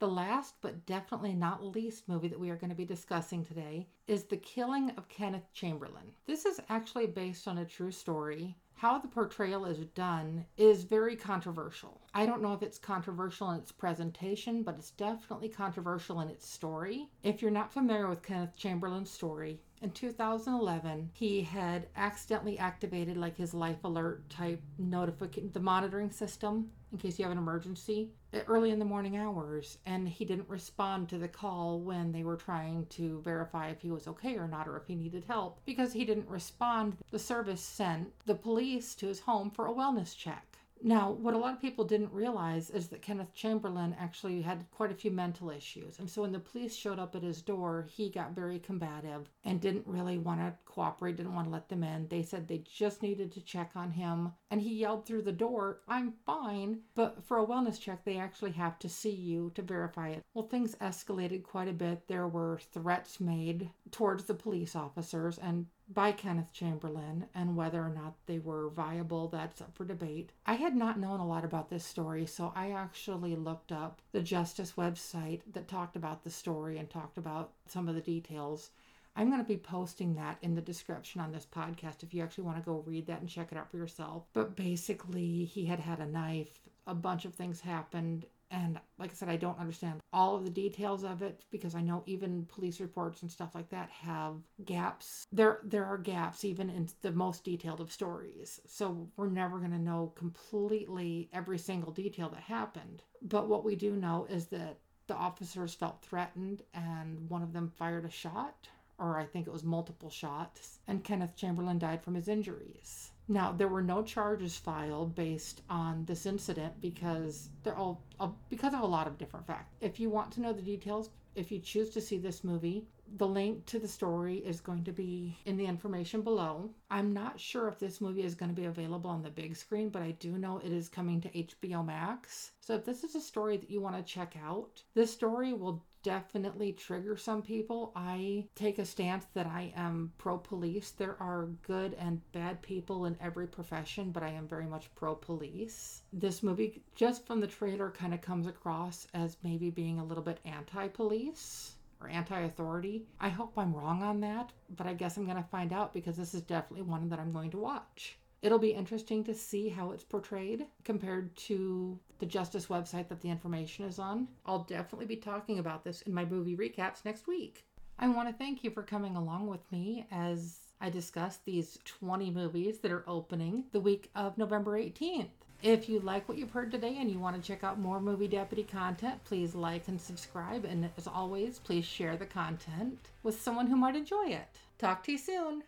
The 0.00 0.08
last 0.08 0.56
but 0.60 0.84
definitely 0.84 1.32
not 1.32 1.64
least 1.64 2.08
movie 2.08 2.28
that 2.28 2.38
we 2.38 2.50
are 2.50 2.56
going 2.56 2.68
to 2.68 2.76
be 2.76 2.84
discussing 2.84 3.42
today 3.42 3.88
is 4.06 4.24
The 4.24 4.36
Killing 4.36 4.90
of 4.98 5.08
Kenneth 5.08 5.50
Chamberlain. 5.54 6.12
This 6.26 6.44
is 6.44 6.60
actually 6.68 7.06
based 7.06 7.48
on 7.48 7.56
a 7.56 7.64
true 7.64 7.90
story 7.90 8.54
how 8.78 8.96
the 8.96 9.08
portrayal 9.08 9.64
is 9.64 9.78
done 9.86 10.46
is 10.56 10.84
very 10.84 11.16
controversial. 11.16 12.00
I 12.14 12.26
don't 12.26 12.40
know 12.40 12.52
if 12.52 12.62
it's 12.62 12.78
controversial 12.78 13.50
in 13.50 13.58
its 13.58 13.72
presentation, 13.72 14.62
but 14.62 14.76
it's 14.78 14.92
definitely 14.92 15.48
controversial 15.48 16.20
in 16.20 16.28
its 16.28 16.48
story. 16.48 17.08
If 17.24 17.42
you're 17.42 17.50
not 17.50 17.72
familiar 17.72 18.08
with 18.08 18.22
Kenneth 18.22 18.56
Chamberlain's 18.56 19.10
story, 19.10 19.60
in 19.80 19.90
2011, 19.90 21.10
he 21.12 21.42
had 21.42 21.88
accidentally 21.96 22.56
activated 22.58 23.16
like 23.16 23.36
his 23.36 23.52
life 23.52 23.82
alert 23.82 24.28
type 24.30 24.62
notification, 24.78 25.50
the 25.52 25.60
monitoring 25.60 26.10
system 26.10 26.70
in 26.92 26.98
case 26.98 27.18
you 27.18 27.24
have 27.24 27.32
an 27.32 27.38
emergency 27.38 28.10
early 28.46 28.70
in 28.70 28.78
the 28.78 28.84
morning 28.84 29.16
hours. 29.16 29.78
And 29.86 30.08
he 30.08 30.24
didn't 30.24 30.48
respond 30.48 31.08
to 31.08 31.18
the 31.18 31.28
call 31.28 31.80
when 31.80 32.12
they 32.12 32.24
were 32.24 32.36
trying 32.36 32.86
to 32.90 33.20
verify 33.22 33.68
if 33.68 33.80
he 33.80 33.90
was 33.90 34.08
okay 34.08 34.36
or 34.36 34.48
not 34.48 34.68
or 34.68 34.76
if 34.76 34.86
he 34.86 34.94
needed 34.94 35.24
help. 35.26 35.60
Because 35.64 35.92
he 35.92 36.04
didn't 36.04 36.28
respond, 36.28 36.96
the 37.10 37.18
service 37.18 37.62
sent 37.62 38.12
the 38.26 38.34
police 38.34 38.94
to 38.96 39.06
his 39.06 39.20
home 39.20 39.50
for 39.50 39.66
a 39.66 39.72
wellness 39.72 40.16
check. 40.16 40.47
Now, 40.82 41.10
what 41.10 41.34
a 41.34 41.38
lot 41.38 41.54
of 41.54 41.60
people 41.60 41.84
didn't 41.84 42.12
realize 42.12 42.70
is 42.70 42.88
that 42.88 43.02
Kenneth 43.02 43.34
Chamberlain 43.34 43.96
actually 43.98 44.42
had 44.42 44.64
quite 44.70 44.92
a 44.92 44.94
few 44.94 45.10
mental 45.10 45.50
issues. 45.50 45.98
And 45.98 46.08
so 46.08 46.22
when 46.22 46.32
the 46.32 46.38
police 46.38 46.74
showed 46.74 46.98
up 46.98 47.14
at 47.16 47.22
his 47.22 47.42
door, 47.42 47.86
he 47.90 48.10
got 48.10 48.34
very 48.34 48.58
combative 48.58 49.28
and 49.44 49.60
didn't 49.60 49.86
really 49.86 50.18
want 50.18 50.40
to 50.40 50.54
cooperate, 50.66 51.16
didn't 51.16 51.34
want 51.34 51.46
to 51.46 51.52
let 51.52 51.68
them 51.68 51.82
in. 51.82 52.06
They 52.08 52.22
said 52.22 52.46
they 52.46 52.58
just 52.58 53.02
needed 53.02 53.32
to 53.32 53.40
check 53.40 53.72
on 53.74 53.90
him. 53.90 54.32
And 54.50 54.60
he 54.60 54.74
yelled 54.74 55.04
through 55.04 55.22
the 55.22 55.32
door, 55.32 55.80
I'm 55.88 56.14
fine. 56.24 56.80
But 56.94 57.24
for 57.24 57.38
a 57.38 57.46
wellness 57.46 57.80
check, 57.80 58.04
they 58.04 58.18
actually 58.18 58.52
have 58.52 58.78
to 58.80 58.88
see 58.88 59.10
you 59.10 59.50
to 59.54 59.62
verify 59.62 60.10
it. 60.10 60.24
Well, 60.34 60.46
things 60.46 60.76
escalated 60.76 61.42
quite 61.42 61.68
a 61.68 61.72
bit. 61.72 62.06
There 62.06 62.28
were 62.28 62.60
threats 62.72 63.20
made 63.20 63.70
towards 63.90 64.24
the 64.24 64.34
police 64.34 64.76
officers, 64.76 65.38
and 65.38 65.66
by 65.88 66.12
Kenneth 66.12 66.52
Chamberlain 66.52 67.26
and 67.34 67.56
whether 67.56 67.80
or 67.82 67.88
not 67.88 68.14
they 68.26 68.38
were 68.38 68.68
viable, 68.68 69.28
that's 69.28 69.60
up 69.60 69.74
for 69.74 69.84
debate. 69.84 70.32
I 70.44 70.54
had 70.54 70.76
not 70.76 70.98
known 70.98 71.20
a 71.20 71.26
lot 71.26 71.44
about 71.44 71.70
this 71.70 71.84
story, 71.84 72.26
so 72.26 72.52
I 72.54 72.72
actually 72.72 73.36
looked 73.36 73.72
up 73.72 74.02
the 74.12 74.20
Justice 74.20 74.74
website 74.76 75.40
that 75.52 75.68
talked 75.68 75.96
about 75.96 76.24
the 76.24 76.30
story 76.30 76.78
and 76.78 76.90
talked 76.90 77.16
about 77.16 77.52
some 77.66 77.88
of 77.88 77.94
the 77.94 78.00
details. 78.00 78.70
I'm 79.16 79.30
going 79.30 79.42
to 79.42 79.48
be 79.48 79.56
posting 79.56 80.14
that 80.14 80.38
in 80.42 80.54
the 80.54 80.60
description 80.60 81.20
on 81.20 81.32
this 81.32 81.46
podcast 81.46 82.02
if 82.02 82.14
you 82.14 82.22
actually 82.22 82.44
want 82.44 82.58
to 82.58 82.62
go 82.62 82.84
read 82.86 83.06
that 83.06 83.20
and 83.20 83.28
check 83.28 83.48
it 83.50 83.58
out 83.58 83.70
for 83.70 83.78
yourself. 83.78 84.24
But 84.32 84.54
basically, 84.54 85.44
he 85.44 85.64
had 85.64 85.80
had 85.80 86.00
a 86.00 86.06
knife, 86.06 86.60
a 86.86 86.94
bunch 86.94 87.24
of 87.24 87.34
things 87.34 87.60
happened, 87.60 88.26
and 88.50 88.80
like 88.98 89.10
I 89.10 89.14
said, 89.14 89.28
I 89.28 89.36
don't 89.36 89.58
understand 89.58 90.00
all 90.12 90.34
of 90.34 90.44
the 90.44 90.50
details 90.50 91.04
of 91.04 91.22
it 91.22 91.44
because 91.50 91.74
I 91.74 91.82
know 91.82 92.02
even 92.06 92.46
police 92.46 92.80
reports 92.80 93.22
and 93.22 93.30
stuff 93.30 93.54
like 93.54 93.68
that 93.70 93.90
have 93.90 94.36
gaps. 94.64 95.26
There 95.32 95.60
there 95.64 95.84
are 95.84 95.98
gaps 95.98 96.44
even 96.44 96.70
in 96.70 96.88
the 97.02 97.12
most 97.12 97.44
detailed 97.44 97.80
of 97.80 97.92
stories. 97.92 98.60
So 98.66 99.08
we're 99.16 99.28
never 99.28 99.58
going 99.58 99.72
to 99.72 99.78
know 99.78 100.12
completely 100.16 101.28
every 101.32 101.58
single 101.58 101.92
detail 101.92 102.28
that 102.30 102.40
happened. 102.40 103.02
But 103.22 103.48
what 103.48 103.64
we 103.64 103.76
do 103.76 103.94
know 103.94 104.26
is 104.30 104.46
that 104.46 104.78
the 105.08 105.14
officers 105.14 105.74
felt 105.74 106.02
threatened 106.02 106.62
and 106.74 107.28
one 107.28 107.42
of 107.42 107.52
them 107.52 107.68
fired 107.68 108.04
a 108.04 108.10
shot 108.10 108.68
or 108.98 109.18
I 109.18 109.24
think 109.24 109.46
it 109.46 109.52
was 109.52 109.64
multiple 109.64 110.10
shots 110.10 110.80
and 110.86 111.04
Kenneth 111.04 111.36
Chamberlain 111.36 111.78
died 111.78 112.02
from 112.02 112.14
his 112.14 112.28
injuries. 112.28 113.10
Now, 113.30 113.52
there 113.52 113.68
were 113.68 113.82
no 113.82 114.02
charges 114.02 114.56
filed 114.56 115.14
based 115.14 115.60
on 115.68 116.06
this 116.06 116.24
incident 116.24 116.80
because 116.80 117.50
they're 117.62 117.76
all 117.76 118.02
uh, 118.18 118.30
because 118.48 118.72
of 118.72 118.80
a 118.80 118.86
lot 118.86 119.06
of 119.06 119.18
different 119.18 119.46
facts. 119.46 119.76
If 119.82 120.00
you 120.00 120.08
want 120.08 120.32
to 120.32 120.40
know 120.40 120.54
the 120.54 120.62
details, 120.62 121.10
if 121.34 121.52
you 121.52 121.58
choose 121.58 121.90
to 121.90 122.00
see 122.00 122.18
this 122.18 122.42
movie, 122.42 122.86
the 123.16 123.26
link 123.26 123.64
to 123.66 123.78
the 123.78 123.86
story 123.86 124.38
is 124.38 124.60
going 124.60 124.84
to 124.84 124.92
be 124.92 125.38
in 125.44 125.56
the 125.56 125.66
information 125.66 126.22
below. 126.22 126.70
I'm 126.90 127.12
not 127.12 127.38
sure 127.38 127.68
if 127.68 127.78
this 127.78 128.00
movie 128.00 128.24
is 128.24 128.34
going 128.34 128.50
to 128.50 128.60
be 128.60 128.66
available 128.66 129.10
on 129.10 129.22
the 129.22 129.30
big 129.30 129.56
screen, 129.56 129.88
but 129.88 130.02
I 130.02 130.12
do 130.12 130.38
know 130.38 130.58
it 130.58 130.72
is 130.72 130.88
coming 130.88 131.20
to 131.20 131.30
HBO 131.30 131.84
Max. 131.84 132.52
So 132.60 132.74
if 132.74 132.84
this 132.84 133.04
is 133.04 133.14
a 133.14 133.20
story 133.20 133.56
that 133.56 133.70
you 133.70 133.80
want 133.80 133.96
to 133.96 134.02
check 134.02 134.36
out, 134.42 134.82
this 134.94 135.12
story 135.12 135.52
will 135.52 135.84
definitely 136.08 136.72
trigger 136.72 137.18
some 137.18 137.42
people. 137.42 137.92
I 137.94 138.46
take 138.54 138.78
a 138.78 138.86
stance 138.86 139.26
that 139.34 139.44
I 139.44 139.74
am 139.76 140.10
pro 140.16 140.38
police. 140.38 140.92
There 140.92 141.18
are 141.20 141.50
good 141.66 141.92
and 141.98 142.22
bad 142.32 142.62
people 142.62 143.04
in 143.04 143.14
every 143.20 143.46
profession, 143.46 144.10
but 144.10 144.22
I 144.22 144.30
am 144.30 144.48
very 144.48 144.64
much 144.64 144.88
pro 144.94 145.14
police. 145.14 146.00
This 146.10 146.42
movie, 146.42 146.80
just 146.94 147.26
from 147.26 147.40
the 147.40 147.46
trailer, 147.46 147.90
kind 147.90 148.14
of 148.14 148.22
comes 148.22 148.46
across 148.46 149.06
as 149.12 149.36
maybe 149.44 149.68
being 149.68 149.98
a 149.98 150.04
little 150.04 150.24
bit 150.24 150.40
anti 150.46 150.88
police 150.88 151.74
or 152.00 152.08
anti 152.08 152.40
authority. 152.40 153.04
I 153.20 153.28
hope 153.28 153.58
I'm 153.58 153.74
wrong 153.74 154.02
on 154.02 154.20
that, 154.20 154.50
but 154.76 154.86
I 154.86 154.94
guess 154.94 155.18
I'm 155.18 155.26
going 155.26 155.36
to 155.36 155.42
find 155.50 155.74
out 155.74 155.92
because 155.92 156.16
this 156.16 156.32
is 156.32 156.40
definitely 156.40 156.86
one 156.86 157.10
that 157.10 157.18
I'm 157.18 157.32
going 157.34 157.50
to 157.50 157.58
watch. 157.58 158.16
It'll 158.40 158.58
be 158.58 158.70
interesting 158.70 159.24
to 159.24 159.34
see 159.34 159.68
how 159.68 159.90
it's 159.90 160.04
portrayed 160.04 160.66
compared 160.84 161.34
to 161.36 161.98
the 162.20 162.26
Justice 162.26 162.66
website 162.66 163.08
that 163.08 163.20
the 163.20 163.30
information 163.30 163.84
is 163.84 163.98
on. 163.98 164.28
I'll 164.46 164.64
definitely 164.64 165.06
be 165.06 165.16
talking 165.16 165.58
about 165.58 165.82
this 165.82 166.02
in 166.02 166.14
my 166.14 166.24
movie 166.24 166.56
recaps 166.56 167.04
next 167.04 167.26
week. 167.26 167.64
I 167.98 168.06
want 168.08 168.28
to 168.28 168.34
thank 168.34 168.62
you 168.62 168.70
for 168.70 168.82
coming 168.82 169.16
along 169.16 169.48
with 169.48 169.70
me 169.72 170.06
as 170.12 170.58
I 170.80 170.88
discuss 170.88 171.38
these 171.38 171.78
20 171.84 172.30
movies 172.30 172.78
that 172.78 172.92
are 172.92 173.04
opening 173.08 173.64
the 173.72 173.80
week 173.80 174.10
of 174.14 174.38
November 174.38 174.78
18th. 174.78 175.30
If 175.60 175.88
you 175.88 175.98
like 175.98 176.28
what 176.28 176.38
you've 176.38 176.52
heard 176.52 176.70
today 176.70 176.98
and 177.00 177.10
you 177.10 177.18
want 177.18 177.34
to 177.34 177.42
check 177.42 177.64
out 177.64 177.80
more 177.80 178.00
Movie 178.00 178.28
Deputy 178.28 178.62
content, 178.62 179.24
please 179.24 179.56
like 179.56 179.88
and 179.88 180.00
subscribe. 180.00 180.64
And 180.64 180.88
as 180.96 181.08
always, 181.08 181.58
please 181.58 181.84
share 181.84 182.16
the 182.16 182.26
content 182.26 183.10
with 183.24 183.42
someone 183.42 183.66
who 183.66 183.74
might 183.74 183.96
enjoy 183.96 184.28
it. 184.28 184.46
Talk 184.78 185.02
to 185.04 185.12
you 185.12 185.18
soon. 185.18 185.64